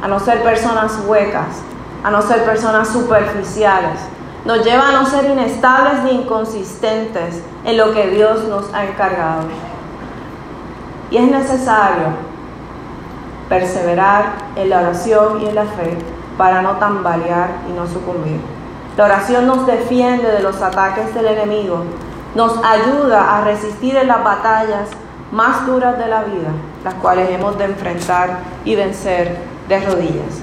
a 0.03 0.07
no 0.07 0.19
ser 0.19 0.43
personas 0.43 0.99
huecas, 1.07 1.61
a 2.03 2.11
no 2.11 2.21
ser 2.21 2.43
personas 2.43 2.89
superficiales. 2.89 3.99
Nos 4.45 4.65
lleva 4.65 4.89
a 4.89 4.91
no 4.91 5.05
ser 5.05 5.25
inestables 5.25 6.03
ni 6.03 6.21
inconsistentes 6.21 7.41
en 7.63 7.77
lo 7.77 7.93
que 7.93 8.07
Dios 8.09 8.43
nos 8.45 8.73
ha 8.73 8.85
encargado. 8.85 9.43
Y 11.11 11.17
es 11.17 11.29
necesario 11.29 12.07
perseverar 13.47 14.33
en 14.55 14.69
la 14.69 14.79
oración 14.79 15.41
y 15.41 15.45
en 15.45 15.55
la 15.55 15.65
fe 15.65 15.97
para 16.37 16.61
no 16.61 16.71
tambalear 16.77 17.49
y 17.69 17.73
no 17.73 17.85
sucumbir. 17.85 18.39
La 18.97 19.05
oración 19.05 19.47
nos 19.47 19.65
defiende 19.65 20.29
de 20.29 20.41
los 20.41 20.61
ataques 20.61 21.13
del 21.15 21.27
enemigo, 21.27 21.85
nos 22.35 22.59
ayuda 22.61 23.37
a 23.37 23.43
resistir 23.45 23.95
en 23.95 24.09
las 24.09 24.21
batallas 24.21 24.89
más 25.31 25.65
duras 25.65 25.97
de 25.97 26.07
la 26.07 26.23
vida, 26.23 26.49
las 26.83 26.95
cuales 26.95 27.29
hemos 27.29 27.57
de 27.57 27.65
enfrentar 27.65 28.39
y 28.65 28.75
vencer 28.75 29.37
de 29.69 29.79
rodillas. 29.79 30.41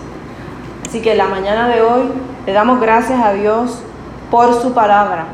Así 0.86 1.02
que 1.02 1.14
la 1.14 1.26
mañana 1.26 1.68
de 1.68 1.82
hoy 1.82 2.10
le 2.46 2.52
damos 2.54 2.80
gracias 2.80 3.22
a 3.22 3.34
Dios 3.34 3.82
por 4.30 4.54
su 4.62 4.72
palabra, 4.72 5.26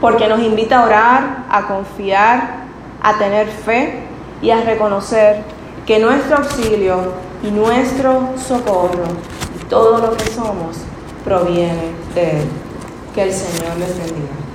porque 0.00 0.26
nos 0.26 0.40
invita 0.40 0.80
a 0.80 0.86
orar, 0.86 1.36
a 1.48 1.68
confiar, 1.68 2.66
a 3.00 3.14
tener 3.14 3.46
fe 3.46 4.02
y 4.42 4.50
a 4.50 4.60
reconocer 4.62 5.44
que 5.86 6.00
nuestro 6.00 6.38
auxilio 6.38 7.12
y 7.44 7.52
nuestro 7.52 8.30
socorro 8.36 9.04
y 9.60 9.64
todo 9.66 9.98
lo 9.98 10.16
que 10.16 10.24
somos 10.24 10.78
proviene 11.26 11.90
de 12.14 12.30
Él. 12.38 12.48
Que 13.14 13.24
el 13.24 13.32
Señor 13.32 13.76
les 13.78 13.98
bendiga. 13.98 14.45